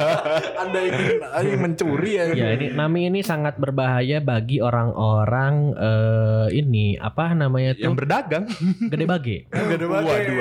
[0.63, 2.25] Anda ingin, ingin mencuri ya.
[2.33, 8.45] Ya ini Nami ini sangat berbahaya bagi orang-orang eh, ini apa namanya Yang tuh berdagang.
[8.89, 9.37] gede bage.
[9.53, 10.09] Gak ada bage.
[10.09, 10.35] Waduh,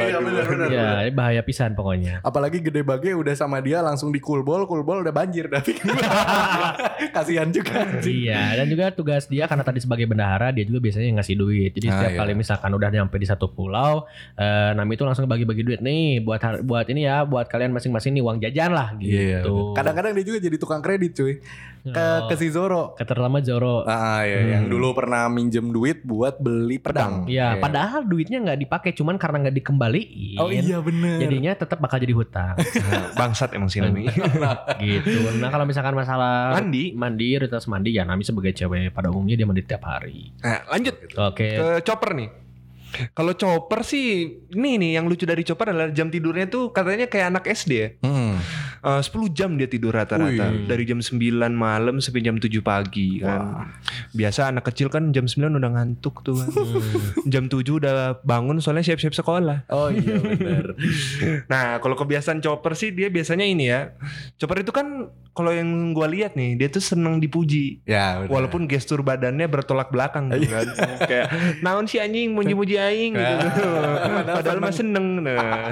[0.61, 0.69] Iya.
[0.71, 2.21] Ya ini bahaya pisan pokoknya.
[2.21, 5.59] Apalagi gede bage udah sama dia langsung di kulbol, kulbol udah banjir dah.
[7.11, 7.83] Kasihan juga.
[8.01, 11.71] Iya, dan juga tugas dia karena tadi sebagai bendahara dia juga biasanya ngasih duit.
[11.71, 12.19] Jadi Ah, setiap iya.
[12.21, 16.37] kali misalkan udah nyampe di satu pulau, eh, Nami itu langsung bagi-bagi duit nih buat
[16.61, 19.41] buat ini ya, buat kalian masing-masing nih uang jajan lah Iya.
[19.41, 19.73] gitu.
[19.73, 21.41] Kadang-kadang dia juga jadi tukang kredit cuy.
[21.83, 22.93] Ke Oh, ke si Zoro.
[22.93, 23.81] keterlama Zoro.
[23.83, 27.25] Ah ya, yang dulu pernah minjem duit buat beli pedang.
[27.25, 27.57] Iya, Iya.
[27.57, 30.37] padahal duitnya nggak dipakai, cuman karena nggak dikembaliin.
[30.37, 31.17] Oh iya bener.
[31.19, 32.53] Jadinya tetap bakal jadi hutang
[33.19, 34.05] bangsat emang si Nami.
[34.79, 35.17] gitu.
[35.35, 36.93] Nah kalau misalkan masalah Mandi.
[36.93, 40.29] mandi, rutinitas mandi ya Nami sebagai cewek pada umumnya dia mandi tiap hari.
[40.39, 41.47] Nah, lanjut Oke.
[41.49, 42.29] ke Chopper nih.
[43.09, 47.31] Kalau Chopper sih, ini nih yang lucu dari Chopper adalah jam tidurnya tuh katanya kayak
[47.31, 47.87] anak SD ya.
[48.01, 48.35] Hmm.
[48.81, 50.49] Eh, 10 jam dia tidur rata-rata.
[50.65, 53.69] Dari jam 9 malam sampai jam 7 pagi kan.
[54.11, 56.47] Biasa anak kecil kan jam 9 udah ngantuk tuh kan.
[57.25, 59.67] jam 7 udah bangun soalnya siap-siap sekolah.
[59.67, 60.65] Oh iya bener.
[61.51, 63.95] Nah, kalau kebiasaan Chopper sih dia biasanya ini ya.
[64.35, 67.79] Chopper itu kan kalau yang gua lihat nih, dia tuh seneng dipuji.
[67.85, 68.29] ya bener.
[68.29, 70.67] Walaupun gestur badannya bertolak belakang gitu kan.
[71.09, 71.27] Kayak
[71.59, 73.63] naon si anjing muji-muji aing gitu.
[74.35, 75.23] Padahal mah seneng.
[75.23, 75.71] Nah.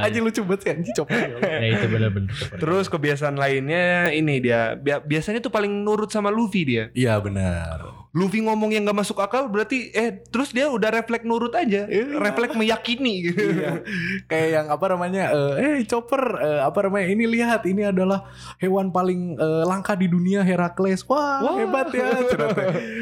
[0.00, 1.16] Anjing lucu banget sih anjing copot.
[1.16, 2.32] ya itu benar-benar.
[2.56, 6.84] Terus kebiasaan lainnya ini dia Bi- biasanya tuh paling nurut sama Luffy dia.
[6.92, 7.53] Iya benar.
[8.14, 11.90] Luffy ngomong yang gak masuk akal berarti eh terus dia udah refleks nurut aja,
[12.22, 13.42] refleks meyakini gitu.
[13.58, 13.82] Iya.
[14.30, 15.24] Kayak yang apa namanya?
[15.34, 17.10] Eh, eh, chopper eh, apa namanya?
[17.10, 18.30] Ini lihat ini adalah
[18.62, 21.02] hewan paling eh, langka di dunia Herakles.
[21.10, 21.54] Wah, Wah.
[21.58, 22.06] hebat ya.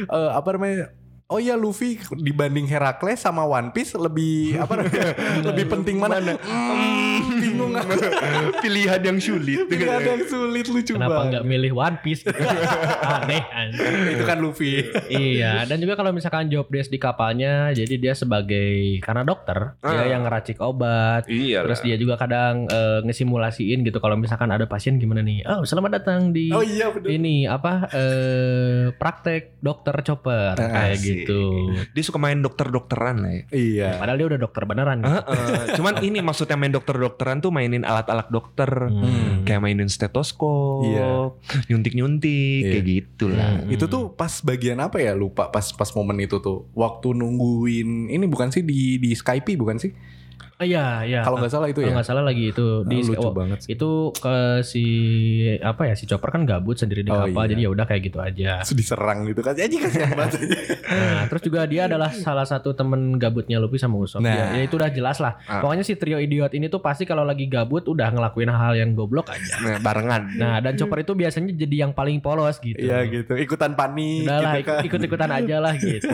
[0.03, 1.01] Eh, apa namanya?
[1.33, 5.16] Oh iya Luffy dibanding Herakles sama One Piece lebih apa namanya?
[5.49, 6.20] lebih penting mana?
[6.37, 7.97] Hmm, bingung aku.
[8.62, 9.64] Pilihan yang sulit.
[9.64, 11.49] Tidak ada yang sulit lucu Kenapa nggak banget.
[11.49, 12.20] milih One Piece?
[12.20, 12.37] gitu?
[13.16, 13.41] Aneh.
[14.12, 14.85] Itu kan Luffy.
[15.09, 19.89] iya, dan juga kalau misalkan job desk di kapalnya, jadi dia sebagai karena dokter, dia
[19.95, 20.05] Ah.
[20.07, 21.24] yang ngeracik obat.
[21.24, 21.64] Iya.
[21.64, 25.41] Terus dia juga kadang eh, ngesimulasiin gitu kalau misalkan ada pasien gimana nih?
[25.45, 31.05] Oh, selamat datang di Oh iya ini apa eh praktek dokter chopper kayak Asik.
[31.05, 31.22] gitu.
[31.93, 33.43] Dia suka main dokter-dokteran lah ya.
[33.53, 33.91] Iya.
[33.99, 34.97] Padahal dia udah dokter beneran.
[35.01, 35.12] gitu.
[35.12, 35.62] Heeh.
[35.79, 38.70] Cuman ini maksudnya main dokter-dokteran tuh mainin alat-alat dokter.
[38.89, 39.47] Hmm.
[39.47, 41.33] Kayak mainin stetoskop, Iya.
[41.68, 42.70] nyuntik-nyuntik, Iya.
[42.73, 43.62] kayak gitu lah.
[43.62, 43.75] Hmm.
[43.75, 48.25] Itu tuh pas bagian apa ya lupa pas pas momen itu tuh waktu nungguin ini
[48.27, 49.93] bukan sih di di Skype bukan sih
[50.62, 51.20] iya, iya.
[51.20, 53.74] kalau nggak salah itu Kalau ya nggak salah lagi itu di lucu oh, banget sih.
[53.74, 54.84] itu ke si
[55.58, 57.50] apa ya si Chopper kan gabut sendiri di Oh, kapal iya.
[57.50, 58.50] jadi ya udah kayak gitu aja.
[58.62, 60.40] Terus diserang gitu kan jadi kasihan banget
[60.82, 64.20] Nah, terus juga dia adalah salah satu temen gabutnya Luffy sama Usopp.
[64.20, 64.32] Nah.
[64.32, 65.40] Ya, ya itu udah jelas lah.
[65.42, 65.60] Ah.
[65.60, 69.28] Pokoknya si trio idiot ini tuh pasti kalau lagi gabut udah ngelakuin hal yang goblok
[69.28, 69.56] aja.
[69.58, 70.32] Nah, barengan.
[70.34, 72.76] Nah, dan Chopper itu biasanya jadi yang paling polos gitu.
[72.78, 74.80] Iya gitu ikutan panik Udah lah, gitu kan.
[74.84, 76.06] ikut-ikutan aja lah gitu.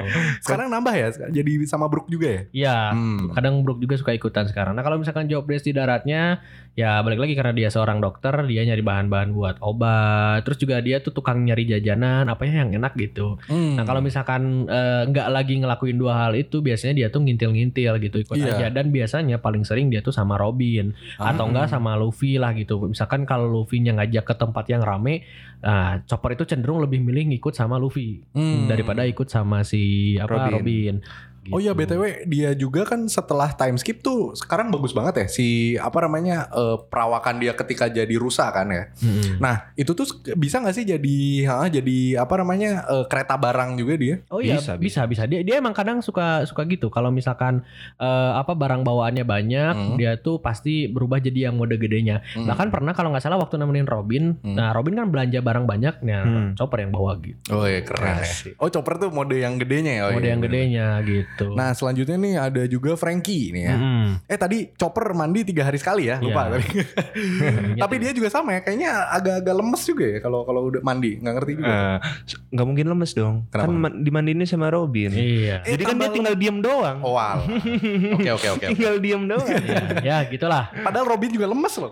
[0.44, 3.32] sekarang nambah ya jadi sama Brook juga ya Iya, Hmm.
[3.32, 4.76] kadang Brook juga Luffy suka ikutan sekarang.
[4.76, 8.60] Nah kalau misalkan job desk di daratnya, ya balik lagi karena dia seorang dokter, dia
[8.62, 10.44] nyari bahan-bahan buat obat.
[10.44, 13.40] Terus juga dia tuh tukang nyari jajanan, apa ya yang enak gitu.
[13.48, 13.80] Hmm.
[13.80, 18.16] Nah kalau misalkan eh, nggak lagi ngelakuin dua hal itu, biasanya dia tuh ngintil-ngintil gitu
[18.20, 18.52] ikut Iya.
[18.54, 18.66] aja.
[18.68, 21.48] Dan biasanya paling sering dia tuh sama Robin atau Ah.
[21.48, 22.76] enggak sama Luffy lah gitu.
[22.84, 25.24] Misalkan kalau Luffy-nya ngajak ke tempat yang rame,
[25.58, 28.68] nah Chopper itu cenderung lebih milih ngikut sama Luffy Hmm.
[28.68, 30.52] daripada ikut sama si apa Robin.
[30.52, 30.94] Robin.
[31.48, 31.80] Oh iya Gitu.
[31.92, 36.48] btw dia juga kan setelah time skip tuh sekarang bagus banget ya si apa namanya
[36.48, 38.84] eh, perawakan dia ketika jadi rusa kan ya.
[38.98, 39.38] Mm-mm.
[39.38, 43.94] Nah itu tuh bisa nggak sih jadi ha, jadi apa namanya eh, kereta barang juga
[43.94, 44.16] dia?
[44.28, 46.88] Oh iya Bisa, bisa bisa, Dia dia emang kadang suka suka gitu.
[46.88, 47.62] Kalau misalkan
[47.96, 49.96] eh, apa barang bawaannya banyak, Hmm.
[49.96, 52.22] dia tuh pasti berubah jadi yang mode gedenya.
[52.32, 52.46] Hmm.
[52.46, 54.54] Bahkan pernah kalau nggak salah waktu nemenin Robin, Hmm.
[54.54, 56.48] nah Robin kan belanja barang banyak, nah Hmm.
[56.54, 57.36] Chopper yang bawa gitu.
[57.50, 58.22] Oh iya keren ya.
[58.22, 58.54] Asik.
[58.56, 60.02] Oh chopper tuh mode yang gedenya ya.
[60.06, 60.52] Oh, mode iya, yang bener.
[60.52, 61.35] gedenya gitu.
[61.46, 63.76] Nah selanjutnya nih ada juga Frankie nih ya.
[63.76, 64.06] Mm-mm.
[64.24, 66.52] Eh tadi chopper mandi tiga hari sekali ya lupa Iya.
[66.52, 66.66] tadi.
[66.70, 66.92] Gitu.
[67.82, 71.34] Tapi dia juga sama ya kayaknya agak-agak lemes juga ya kalau kalau udah mandi nggak
[71.34, 71.68] ngerti juga.
[71.68, 71.96] Eh,
[72.50, 73.34] nggak mungkin lemes dong.
[73.48, 73.68] Kenapa?
[73.68, 75.10] Kan dimandiinnya sama Robin.
[75.10, 75.60] Iya.
[75.62, 76.98] Eh, Jadi kan dia tinggal diem doang.
[77.00, 77.44] Oh alah.
[78.16, 78.66] Oke oke oke.
[78.70, 79.46] Tinggal diem doang.
[79.46, 80.70] ya, ya gitulah.
[80.72, 81.90] Padahal Robin juga lemes loh.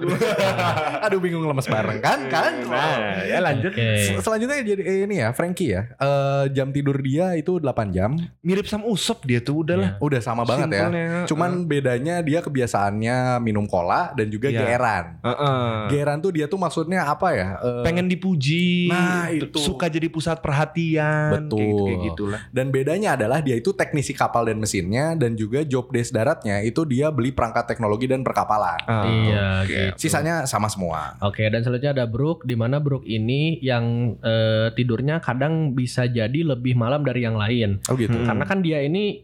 [1.04, 2.52] Aduh bingung lemes bareng kan kan.
[2.64, 3.72] Nah, ya lanjut.
[3.74, 5.82] Sel- Selanjutnya jadi eh, ini ya Frankie ya.
[5.94, 8.14] Eh, jam tidur dia itu 8 jam.
[8.40, 9.90] Mirip sama Usop dia tuh udah lah.
[9.98, 10.86] Udah sama banget ya.
[11.24, 14.60] Cuman bedanya dia kebiasaannya minum cola dan juga Iya.
[14.60, 15.04] geeran.
[15.22, 15.70] Heeh.
[15.88, 17.48] Geeran tuh dia tuh maksudnya apa ya?
[17.56, 19.56] Eh, pengen dipuji, Nah, itu.
[19.56, 21.58] suka jadi pusat perhatian, Betul.
[21.58, 22.40] kayak gitu, kayak gitulah.
[22.50, 26.84] Dan bedanya adalah dia itu teknisi kapal dan mesinnya dan juga job desk daratnya itu
[26.84, 28.80] dia beli perangkat teknologi dan perkapalan.
[28.84, 29.68] Ah, Iya, oke.
[29.68, 29.96] gitu.
[29.98, 31.16] Sisanya sama semua.
[31.20, 36.44] Oke, dan selanjutnya ada Brook, di mana Brook ini yang eh, tidurnya kadang bisa jadi
[36.44, 37.80] lebih malam dari yang lain.
[37.86, 38.12] Oh gitu.
[38.12, 38.26] Hmm.
[38.26, 39.23] Karena kan dia ini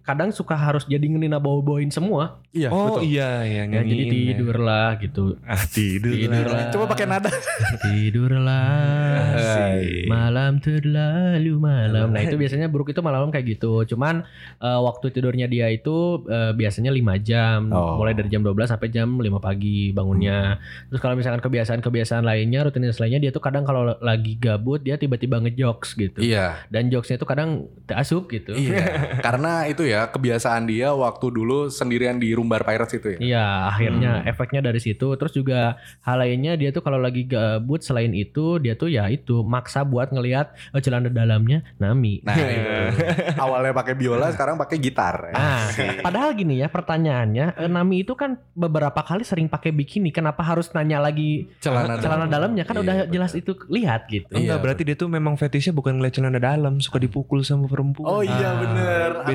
[0.01, 2.41] kadang suka harus jadi ngenina bawa-bawain semua.
[2.51, 3.07] Iya, Oh betul.
[3.07, 4.11] iya, ya, Ya, jadi ya.
[4.11, 5.39] tidurlah gitu.
[5.43, 6.11] Ah, tidur.
[6.11, 6.67] Tidurlah.
[6.69, 7.31] Coba pakai nada.
[7.85, 9.35] Tidurlah.
[9.35, 10.05] Asik.
[10.07, 12.11] Malam terlalu malam.
[12.11, 13.83] Nah itu biasanya Brook itu malam kayak gitu.
[13.85, 14.23] Cuman
[14.57, 17.69] eh, waktu tidurnya dia itu eh, biasanya 5 jam.
[17.71, 17.97] Oh.
[17.97, 20.57] Mulai dari jam 12 sampai jam 5 pagi bangunnya.
[20.89, 25.39] Terus kalau misalkan kebiasaan-kebiasaan lainnya, rutinitas lainnya dia tuh kadang kalau lagi gabut dia tiba-tiba
[25.39, 26.19] ngejokes gitu.
[26.19, 26.67] Iya.
[26.67, 27.49] Dan jokesnya itu kadang
[27.87, 28.55] tak asup gitu.
[28.55, 28.81] Iya.
[29.25, 33.19] Karena itu ya kebiasaan dia waktu dulu sendirian di Rumbar Pirates itu ya.
[33.19, 34.27] Iya, akhirnya Hmm.
[34.27, 35.07] efeknya dari situ.
[35.11, 39.41] Terus juga hal lainnya dia tuh kalau lagi gabut selain itu dia tuh ya itu
[39.41, 42.21] maksa buat ngelihat oh, celana dalamnya Nami.
[42.21, 43.03] Nah, itu.
[43.35, 45.31] Awalnya pakai biola, sekarang pakai gitar.
[45.31, 45.67] Ah,
[45.99, 50.69] padahal gini ya pertanyaannya, eh, Nami itu kan beberapa kali sering pakai bikini, kenapa harus
[50.71, 52.63] nanya lagi Celana celana dalamnya?
[52.63, 53.11] Kan Iya, udah betul.
[53.11, 54.27] jelas itu lihat gitu.
[54.29, 58.07] Iya, Enggak, berarti dia tuh memang fetishnya bukan ngeliat celana dalam, suka dipukul sama perempuan.
[58.07, 58.53] Oh iya Ah.
[58.57, 59.09] bener.
[59.21, 59.27] Enggak,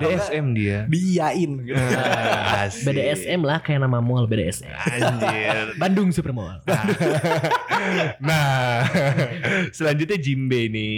[0.47, 0.79] BDSM dia.
[0.87, 1.75] Diiyain gitu.
[2.63, 2.85] Asik.
[2.87, 4.71] BDSM lah kayak nama mall BDSM.
[4.71, 5.75] Anjir.
[5.83, 6.63] Bandung Super Mall.
[8.21, 8.87] Nah,
[9.77, 10.95] selanjutnya Jimbe nih.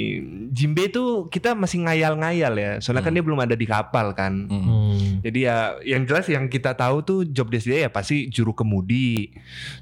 [0.53, 2.72] Jimbe itu kita masih ngayal-ngayal ya.
[2.80, 3.16] Soalnya kan Hmm.
[3.16, 4.46] dia belum ada di kapal kan.
[4.46, 5.24] Hmm.
[5.24, 9.32] Jadi ya yang jelas yang kita tahu tuh job desk dia ya pasti juru kemudi.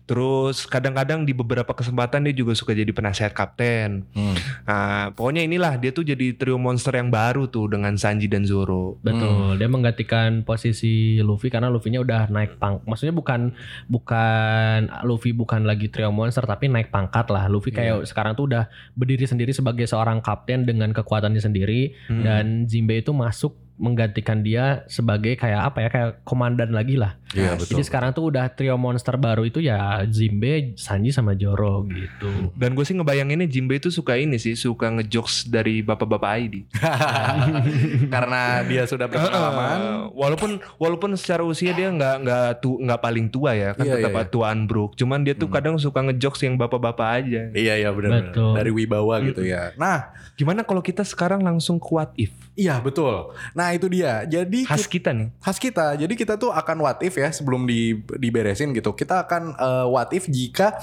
[0.07, 4.07] Terus kadang-kadang di beberapa kesempatan dia juga suka jadi penasehat kapten.
[4.15, 4.37] Hmm.
[4.65, 8.97] Nah, pokoknya inilah dia tuh jadi trio monster yang baru tuh dengan Sanji dan Zoro.
[9.03, 12.81] Betul, dia menggantikan posisi Luffy karena Luffy-nya udah naik pang.
[12.85, 13.57] Maksudnya bukan
[13.91, 17.49] bukan Luffy bukan lagi trio monster tapi naik pangkat lah.
[17.49, 22.23] Luffy kayak sekarang tuh udah berdiri sendiri sebagai seorang kapten dengan kekuatannya sendiri Hmm.
[22.23, 27.21] dan Jinbe itu masuk menggantikan dia sebagai kayak apa ya kayak komandan lagi lah.
[27.37, 27.77] Iya betul.
[27.77, 32.51] Jadi sekarang tuh udah trio monster baru itu ya Jinbe, Sanji sama Zoro gitu.
[32.57, 36.55] Dan gue sih ngebayanginnya Jimbe itu suka ini sih, suka ngejokes dari bapak-bapak ID.
[38.15, 40.09] Karena dia sudah berpengalaman.
[40.13, 44.13] Walaupun walaupun secara usia dia nggak nggak tu nggak paling tua ya kan Iya, tetap
[44.13, 44.31] iya, iya.
[44.31, 45.55] tuaan Brook cuman dia tuh Hmm.
[45.55, 48.33] kadang suka ngejokes yang bapak-bapak aja Iya iya benar.
[48.33, 49.71] Dari wibawa gitu ya.
[49.77, 53.37] Nah, gimana kalau kita sekarang langsung ke what if iya betul.
[53.53, 54.25] Nah itu dia.
[54.25, 55.93] Jadi khas kita nih khas kita.
[55.95, 58.93] Jadi kita tuh akan what if ya sebelum di, diberesin gitu.
[58.93, 60.77] Kita akan eh, what if jika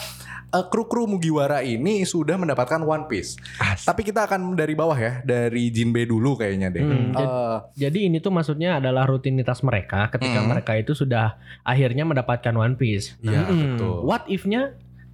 [0.49, 3.35] eh, kru-kru Mugiwara ini sudah mendapatkan One Piece.
[3.57, 6.81] As- Tapi kita akan dari bawah ya, dari Jinbe dulu kayaknya deh.
[6.81, 10.49] Hmm, Eh, Jadi ini tuh maksudnya adalah rutinitas mereka ketika Hmm.
[10.49, 13.15] mereka itu sudah akhirnya mendapatkan One Piece.
[13.19, 13.77] Iya Hmm.
[13.77, 13.97] betul.
[14.03, 14.73] What if-nya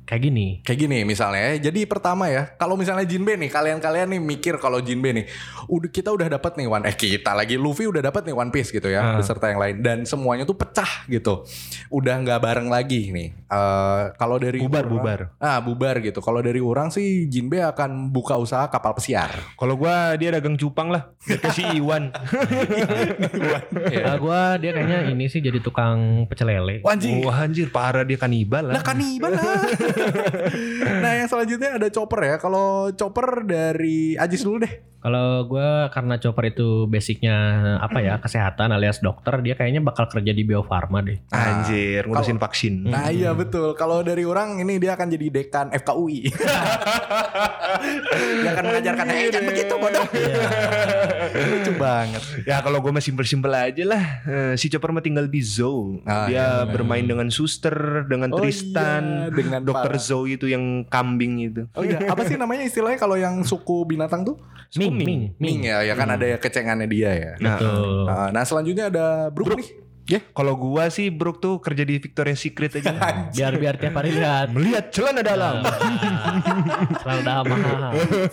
[0.10, 0.48] kayak gini.
[0.60, 1.70] Kayak gini misalnya ya.
[1.70, 5.26] Jadi pertama ya, kalau misalnya Jinbe nih, kalian-kalian nih mikir kalau Jinbe nih,
[5.66, 8.70] udah kita udah dapat nih One eh kita lagi Luffy udah dapat nih One Piece
[8.70, 9.16] gitu ya, Ah.
[9.16, 11.46] beserta yang lain dan semuanya tuh pecah gitu.
[11.88, 13.38] Udah nggak bareng lagi nih.
[13.46, 15.20] Eh kalau dari Bubar, orang- bubar.
[15.38, 16.18] Ah, bubar gitu.
[16.20, 19.30] Kalau dari orang sih Jinbe akan buka usaha kapal pesiar.
[19.54, 21.14] Kalau gua dia dagang cupang lah.
[21.22, 22.10] Kasih Iwan.
[24.00, 26.82] Kalau gua dia kayaknya ini sih jadi tukang pecel lele.
[26.82, 27.22] Wanjing.
[27.22, 28.84] Wah anjir parah dia kanibal Lah lah.
[28.84, 29.62] kanibal lah.
[31.04, 32.36] Nah yang selanjutnya ada Chopper ya.
[32.42, 34.74] Kalau Chopper dari Ajis dulu deh.
[35.00, 37.36] Kalau gua karena Chopper itu basicnya
[37.80, 41.16] apa ya kesehatan alias dokter, dia kayaknya bakal kerja di Bio Farma deh.
[41.32, 42.92] Anjir, ngurusin vaksin.
[42.92, 43.80] Nah iya betul.
[43.80, 46.20] Kalau dari orang ini dia akan jadi dekan FKUI.
[48.44, 50.06] dia akan mengajarkan eh jangan begitu bodoh.
[51.32, 52.24] Lucu banget.
[52.44, 54.04] Ya kalau gue mah simpel-simpel aja lah.
[54.28, 56.04] Eh, si Chopper mah tinggal di Zou.
[56.04, 61.40] Ah, dia bermain dengan Suster, dengan Oh Tristan, iya, dengan Dokter Zou itu yang kambing
[61.40, 61.62] itu.
[61.78, 64.36] Oh iya, apa sih namanya istilahnya kalau yang suku binatang tuh?
[64.94, 67.34] Ming, Ming, Ming ya, ya kan ada ya kecengannya dia ya.
[67.42, 67.90] Nah, Betul.
[68.06, 69.89] Nah, nah, selanjutnya ada Brook, nih.
[70.10, 72.92] Ya kalau gua sih Brook tuh kerja di Victoria's Secret aja.
[73.38, 74.50] Biar biar tiap hari lihat.
[74.50, 75.62] Melihat celana dalam.
[77.00, 77.62] Selalu damai.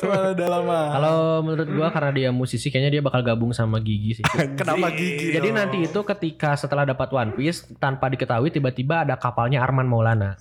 [0.01, 0.81] Soalnya udah lama.
[0.91, 4.25] Kalau menurut gua karena dia musisi kayaknya dia bakal gabung sama Gigi sih.
[4.61, 5.37] Kenapa gigi?
[5.37, 5.57] Jadi dong?
[5.57, 10.35] nanti itu ketika setelah dapat One Piece tanpa diketahui tiba-tiba ada kapalnya Arman Maulana.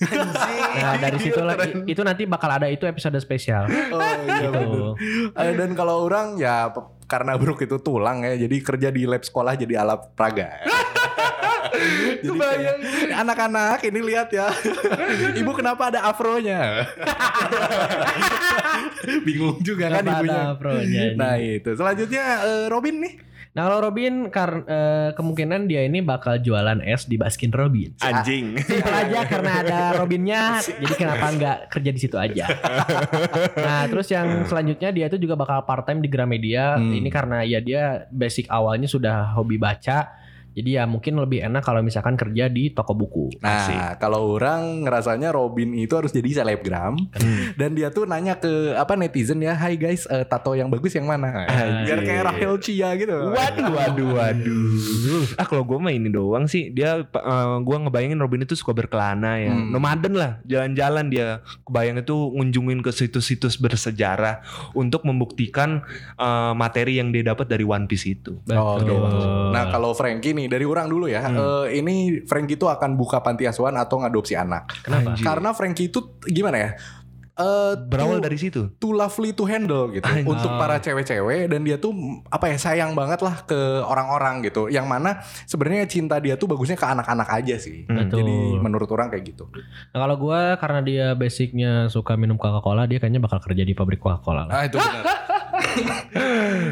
[0.76, 3.68] nah dari situ lagi itu nanti bakal ada itu episode spesial.
[3.92, 4.64] Oh iya Gitu.
[5.36, 6.72] Eh, Dan kalau orang ya
[7.06, 10.50] karena Brook itu tulang ya, jadi kerja di lab sekolah jadi alat praga.
[12.26, 12.76] Jadi kayak,
[13.14, 14.48] anak-anak ini lihat ya,
[15.40, 16.86] ibu kenapa ada afronya?
[19.26, 20.34] Bingung juga kan Kenapa ibunya.
[20.34, 21.18] ada afronya ini?
[21.18, 23.14] Nah itu selanjutnya eh, Robin nih.
[23.56, 28.04] Nah kalau Robin kar- eh, kemungkinan dia ini bakal jualan es di Baskin Robbins.
[28.04, 28.60] Anjing.
[28.60, 32.46] Simpel aja karena ada Robinnya, jadi kenapa nggak kerja di situ aja.
[33.56, 36.76] Nah terus yang selanjutnya dia itu juga bakal part time di Gramedia.
[36.76, 37.00] Hmm.
[37.00, 40.25] Ini karena ya dia basic awalnya sudah hobi baca.
[40.56, 43.28] Jadi ya mungkin lebih enak kalau misalkan kerja di toko buku.
[43.44, 46.96] Nah, kalau orang ngerasanya Robin itu harus jadi selebgram
[47.60, 51.12] dan dia tuh nanya ke apa netizen ya, "Hai guys, eh, tato yang bagus yang
[51.12, 51.44] mana?"
[51.84, 53.36] Biar kayak Rahel Chia gitu.
[53.36, 54.64] Waduh, waduh, waduh.
[55.42, 56.72] Ah kalau gue mah ini doang sih.
[56.72, 59.52] Dia, eh, gue ngebayangin Robin itu suka berkelana ya.
[59.52, 59.76] Hmm.
[59.76, 61.44] Nomaden lah, jalan-jalan dia.
[61.68, 64.40] Kebayang itu ngunjungin ke situs-situs bersejarah
[64.72, 65.84] untuk membuktikan
[66.16, 68.40] eh, materi yang dia dapat dari One Piece itu.
[68.56, 68.80] Oh.
[69.52, 71.22] Nah, kalau Frankie nih dari orang dulu ya.
[71.24, 74.70] eh, ini Frankie itu akan buka panti asuhan atau ngadopsi anak.
[74.82, 75.14] Kenapa?
[75.14, 75.24] Anjir.
[75.24, 76.72] Karena Frankie itu gimana ya?
[77.36, 78.62] Eh Berawal too- dari situ.
[78.76, 80.24] too lovely to handle gitu Anjir.
[80.26, 81.92] untuk para cewek-cewek dan dia tuh
[82.26, 84.68] apa ya sayang banget lah ke orang-orang gitu.
[84.68, 87.84] Yang mana sebenarnya cinta dia tuh bagusnya ke anak-anak aja sih.
[87.86, 88.08] Hmm.
[88.08, 88.24] Betul.
[88.24, 89.52] Jadi menurut orang kayak gitu.
[89.92, 94.00] Nah kalau gue karena dia basicnya suka minum Coca-Cola, dia kayaknya bakal kerja di pabrik
[94.00, 94.48] Coca-Cola.
[94.48, 94.56] lah.
[94.56, 95.04] Ah itu benar.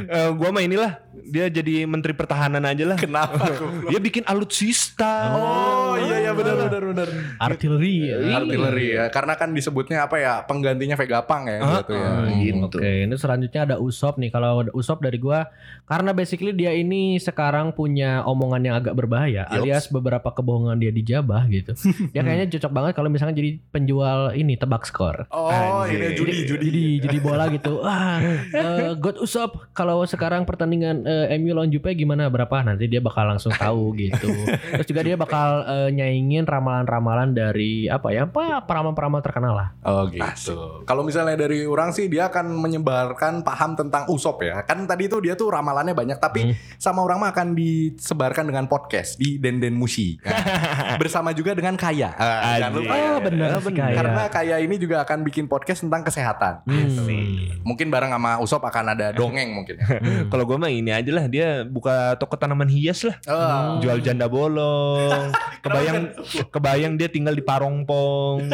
[0.06, 0.92] Eh, gua mah inilah
[1.26, 2.96] dia jadi menteri pertahanan aja lah.
[2.96, 3.44] Kenapa?
[3.92, 5.34] Dia bikin alutsista.
[5.34, 7.08] Oh iya iya benar benar benar.
[7.38, 7.96] Artileri.
[8.06, 8.18] ya.
[8.38, 9.04] Artileri ya.
[9.08, 12.04] Karena kan disebutnya apa ya penggantinya Vegapunk ya Ah, gitu ya.
[12.04, 12.78] ah, Hmm, gitu.
[12.80, 14.30] Oke, ini selanjutnya ada Usop nih.
[14.30, 15.48] Kalau Usop dari gua
[15.84, 19.54] karena basically dia ini sekarang punya omongan yang agak berbahaya Yops.
[19.54, 21.76] alias beberapa kebohongan dia dijabah gitu.
[22.14, 25.26] Dia kayaknya cocok banget kalau misalnya jadi penjual ini tebak skor.
[25.30, 25.98] Oh Anjir.
[25.98, 26.64] ini judi Jadi, judi.
[26.64, 27.74] jadi jadi bola gitu.
[27.80, 28.18] Wah,
[28.50, 32.62] eh, God Usop kalau sekarang pertandingan eh, MU lawan Jupe gimana berapa?
[32.62, 34.30] Nanti dia bakal langsung tahu gitu.
[34.74, 38.26] Terus juga dia bakal eh, nyaingin ramalan-ramalan dari apa ya?
[38.26, 39.70] Apa peramal-peramal terkenal lah.
[39.84, 40.84] Oh gitu.
[40.84, 44.64] Kalau misalnya dari orang sih dia akan menyebarkan paham tentang Usop ya.
[44.64, 46.56] Kan tadi tuh dia tuh ramalannya banyak tapi Hmm.
[46.76, 50.20] sama orang mah akan disebarkan dengan podcast di Denden Musi.
[50.20, 52.12] Nah, bersama juga dengan Kaya.
[52.14, 52.94] Ah, jangan lupa.
[52.94, 53.96] Oh, bener Ya, sih, Kaya.
[53.96, 56.64] Karena Kaya ini juga akan bikin podcast tentang kesehatan.
[56.64, 57.64] Hmm.
[57.64, 59.88] Mungkin bareng sama Usop akan ada dongeng mungkin ya.
[60.00, 60.28] Hmm.
[60.28, 63.18] Kalau gue mah ini aja lah dia buka toko tanaman hias lah.
[63.26, 63.82] Oh.
[63.82, 65.34] Jual janda bolong.
[65.64, 66.12] Kebayang
[66.48, 68.46] kebayang dia tinggal di Parongpong.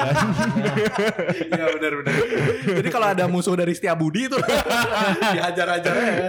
[1.50, 2.14] Iya benar benar.
[2.80, 4.38] Jadi kalau ada musuh dari Setiabudi itu
[5.36, 6.28] dihajar-hajar ya.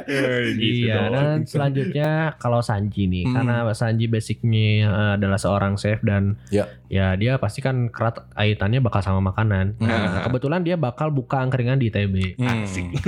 [0.57, 3.35] Iya, dan selanjutnya kalau Sanji nih, Hmm.
[3.37, 6.67] karena Sanji basicnya eh, adalah seorang chef dan Ya.
[6.91, 9.79] Ya dia pasti kan kerat kaitannya bakal sama makanan.
[9.79, 9.87] Hmm.
[9.87, 12.35] Nah, kebetulan dia bakal buka angkringan di ITB.
[12.43, 12.91] Asik.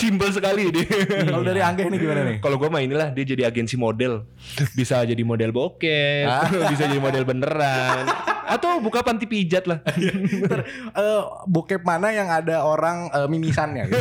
[0.00, 0.88] Simpel sekali dia.
[1.28, 2.40] Kalau dari Angga ini gimana nih?
[2.40, 4.24] Kalau gue mah inilah dia jadi agensi model.
[4.72, 8.08] Bisa jadi model bokep, bisa jadi model beneran.
[8.48, 9.84] Atau buka panti pijat lah.
[10.48, 10.64] Ntar,
[10.96, 14.00] eh, bokep mana yang ada orang eh, mimisannya gitu.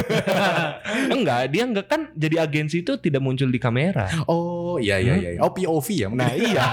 [1.12, 4.08] enggak, dia enggak kan jadi agensi itu tidak muncul di kamera.
[4.32, 5.30] Oh iya iya iya.
[5.44, 6.08] Oh POV ya.
[6.08, 6.64] Nah iya.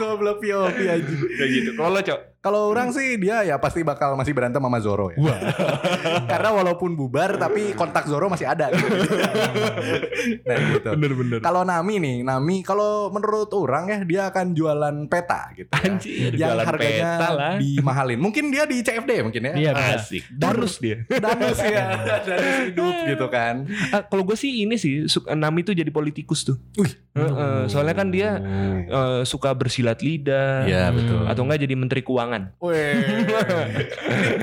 [0.00, 1.14] Goblok POV aja.
[1.36, 1.70] Kayak gitu.
[1.74, 2.20] Kalau lo, Cok?
[2.46, 5.18] Kalau orang sih dia ya pasti bakal masih berantem sama Zoro ya.
[6.30, 8.86] Karena walaupun bubar tapi kontak Zoro masih ada gitu.
[10.46, 10.88] nah gitu.
[10.94, 11.42] Bener-bener.
[11.42, 15.66] Kalau Nami nih, Nami kalau menurut orang ya dia akan jualan peta gitu.
[15.74, 15.82] ya.
[15.90, 17.54] Anjir, yang jualan harganya peta lah.
[17.58, 18.18] dimahalin.
[18.22, 19.52] Mungkin dia di CFD mungkin ya.
[19.58, 19.70] Iya.
[19.98, 20.22] Asik.
[20.30, 21.02] Danus dia.
[21.10, 21.98] Danus ya,
[22.30, 23.66] Danus hidup gitu kan.
[23.90, 25.02] Ah, kalau gue sih ini sih
[25.34, 26.62] Nami tuh jadi politikus tuh.
[26.78, 26.94] Wih.
[27.16, 28.38] Heeh, soalnya kan dia
[28.86, 30.68] eh, suka bersilat lidah.
[30.68, 31.24] Iya, betul.
[31.24, 32.35] Atau enggak jadi menteri keuangan.
[32.58, 32.94] Weh.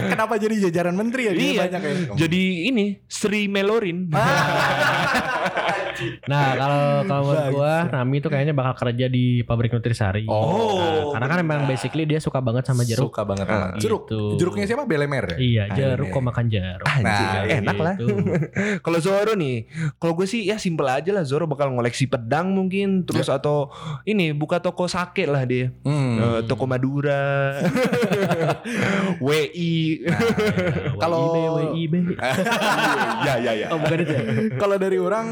[0.09, 1.33] Kenapa jadi jajaran menteri ya?
[1.33, 1.61] Dia Iya.
[1.67, 1.93] banyak ya.
[2.17, 4.07] Jadi ini Sri Melorin.
[6.25, 10.25] Nah kalau kalau menurut gua Nami itu kayaknya bakal kerja di pabrik Nutrisari.
[10.25, 11.11] Oh.
[11.11, 13.07] Nah, karena kan emang basically dia suka banget sama jeruk.
[13.07, 14.03] Suka banget sama Ah, jeruk.
[14.05, 14.21] gitu.
[14.37, 14.83] Jeruknya siapa?
[14.83, 15.37] Belemer ya?
[15.37, 16.87] Iya, Ah, jeruk kok makan jeruk.
[16.99, 17.95] Nah, enak lah.
[17.95, 18.15] Gitu.
[18.85, 21.23] Kalau Zoro nih, kalau gue sih ya simpel aja lah.
[21.23, 23.71] Zoro bakal ngoleksi pedang mungkin, terus atau
[24.03, 26.15] ini buka toko sake lah dia, Hmm.
[26.15, 27.53] Eh, toko Madura,
[29.23, 30.03] WI.
[31.01, 31.93] Kalau- WIB, WIB.
[33.23, 33.67] ya ya ya.
[33.69, 34.23] Oh bukan itu ya?
[34.55, 35.25] Kalau dari orang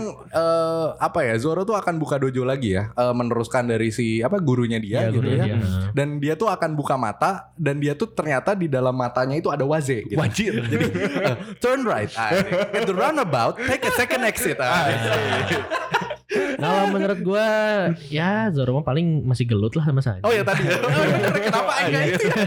[0.52, 4.36] eh, apa ya Zoro tuh akan buka dojo lagi ya eh, meneruskan dari si apa
[4.38, 5.58] gurunya dia Iya, gitu gurunya ya dia.
[5.96, 9.64] dan dia tuh akan buka mata dan dia tuh ternyata di dalam matanya itu ada
[9.64, 10.20] waze gitu.
[10.20, 10.60] Wajir.
[10.72, 10.86] jadi
[11.32, 12.36] eh, turn right ah,
[12.76, 14.92] at the roundabout take a second exit ah.
[16.62, 17.48] Kalau menurut gua
[18.08, 20.22] ya Zoro mah paling masih gelut lah sama saya.
[20.22, 21.34] oh ya tadi oh, bener.
[21.50, 22.44] kenapa enggak itu ya?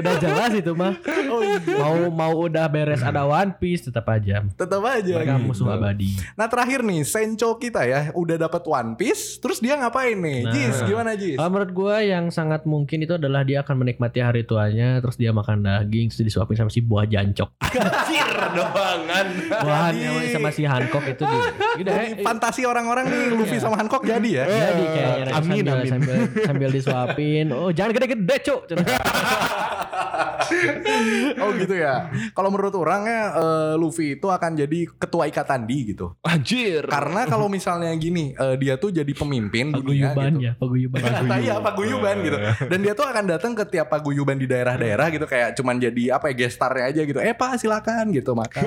[0.00, 0.94] Udah jelas itu mah.
[1.30, 4.40] oh iya Mau mau udah beres ada One Piece tetap aja.
[4.46, 5.46] tetap aja Mereka gitu.
[5.46, 6.16] musuh abadi.
[6.34, 10.52] Nah terakhir nih Sencho kita ya udah dapat One Piece terus dia ngapain nih Nah.
[10.52, 14.44] Jis gimana Jis Kalau menurut gua yang sangat mungkin itu adalah dia akan menikmati hari
[14.44, 17.50] tuanya terus dia makan daging terus disuapin sama si buah jancok.
[17.66, 19.26] Anjir doangan.
[19.64, 19.90] Buah
[20.30, 21.38] sama si Hancock itu di,
[21.82, 25.74] Jadi eh, fantasi orang-orang nih Luffy sama Hancock jadi ya Jadi kayaknya nanti Amin, sambil,
[25.74, 25.90] amin.
[25.90, 26.16] sambil
[26.46, 27.46] sambil disuapin.
[27.50, 28.60] Oh jangan gede-gede cuk.
[31.36, 32.08] Oh gitu ya.
[32.32, 36.14] Kalau menurut orangnya eh, Luffy itu akan jadi ketua ikatan di gitu.
[36.22, 36.86] Anjir.
[36.86, 40.46] Karena kalau misalnya gini, eh, dia tuh jadi pemimpin dunia Paguyuban gitu.
[40.46, 40.98] ya, paguyuban.
[41.02, 42.38] Kata iya paguyuban gitu.
[42.70, 46.30] Dan dia tuh akan datang ke tiap paguyuban di daerah-daerah gitu kayak cuman jadi apa
[46.32, 47.18] ya gestarnya aja gitu.
[47.18, 48.64] Eh Pak silakan gitu makan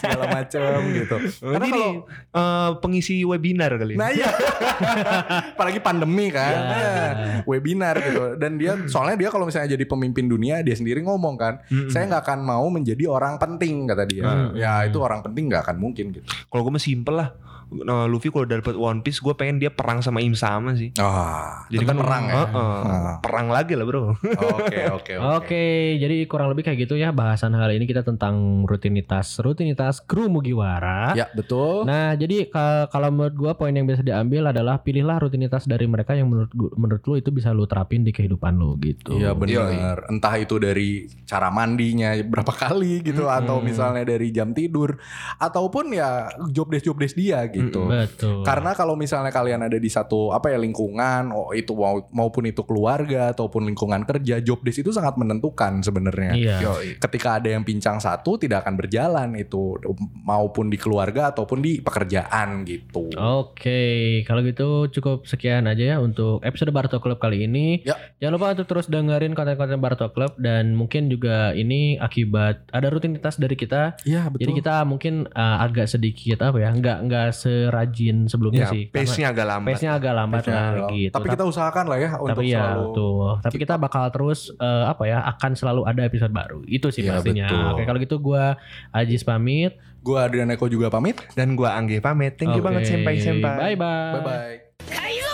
[0.00, 1.16] segala macam gitu.
[1.42, 3.94] Karena kalau eh, pengisi webinar kali.
[3.94, 4.28] Nah iya
[5.52, 6.62] Apalagi pandemi kan Ya.
[6.62, 7.10] Nah,
[7.44, 11.60] Webinar gitu Dan dia Soalnya dia kalau misalnya jadi pemimpin dunia Dia sendiri ngomong kan
[11.66, 11.88] Mm-mm.
[11.88, 14.58] Saya nggak akan mau menjadi orang penting Kata dia Mm.
[14.58, 17.30] Ya itu orang penting nggak akan mungkin gitu Kalau gue mah simpel lah.
[17.66, 20.94] Nah, Luffy kalau dapet One Piece, gue pengen dia perang sama Im sama sih.
[20.96, 22.54] Ah, Jadi kan perang ya Heeh.
[22.54, 23.14] Ah.
[23.18, 24.14] Perang lagi lah bro.
[24.54, 25.64] Oke oke Oke,
[25.96, 31.10] jadi kurang lebih kayak gitu ya bahasan hari ini kita tentang rutinitas rutinitas kru Mugiwara.
[31.12, 35.66] Ya betul Nah, jadi ka- kalau menurut gua poin yang bisa diambil adalah pilihlah rutinitas
[35.66, 39.18] dari mereka yang menurut gua, menurut lu itu bisa lu terapin di kehidupan lu gitu.
[39.18, 40.06] Iya benar.
[40.06, 44.94] Entah itu dari cara mandinya berapa kali gitu atau misalnya dari jam tidur
[45.42, 47.90] ataupun ya job desk job desk dia gitu.
[47.90, 48.46] Betul.
[48.46, 52.62] Karena kalau misalnya kalian ada di satu apa ya lingkungan, oh itu mau, maupun itu
[52.62, 56.36] keluarga ataupun lingkungan kerja, job desk itu sangat menentukan sebenarnya.
[56.36, 56.58] Iya.
[57.00, 59.80] Ketika ada yang pincang satu tidak akan berjalan itu
[60.22, 63.08] maupun di keluarga ataupun di pekerjaan gitu.
[63.16, 67.80] Oke, kalau gitu cukup sekian aja ya untuk episode Barto Club kali ini.
[67.82, 67.96] Ya.
[68.18, 73.36] Jangan lupa untuk terus dengerin konten-konten Barto Club dan mungkin juga ini akibat ada rutinitas
[73.36, 73.96] dari kita.
[74.02, 74.42] Iya betul.
[74.42, 78.82] Jadi kita mungkin uh, agak sedikit apa ya, nggak nggak serajin sebelumnya Ya, sih.
[78.86, 79.68] pace-nya agak lambat.
[79.70, 81.14] pace-nya agak lambat lah agak- gitu.
[81.14, 84.84] Tapi kita usahakan lah ya untuk tapi ya selalu tuh tapi kita bakal terus eh,
[84.84, 87.66] apa ya akan selalu ada episode baru itu sih Iya, pastinya betul.
[87.70, 88.44] oke kalau gitu gua
[88.90, 89.76] Ajis pamit
[90.06, 91.18] Gue Adrian Eko juga pamit.
[91.34, 92.38] Dan gue Angge pamit.
[92.38, 93.74] Thank you Oke, banget senpai-senpai.
[93.74, 95.25] bye bye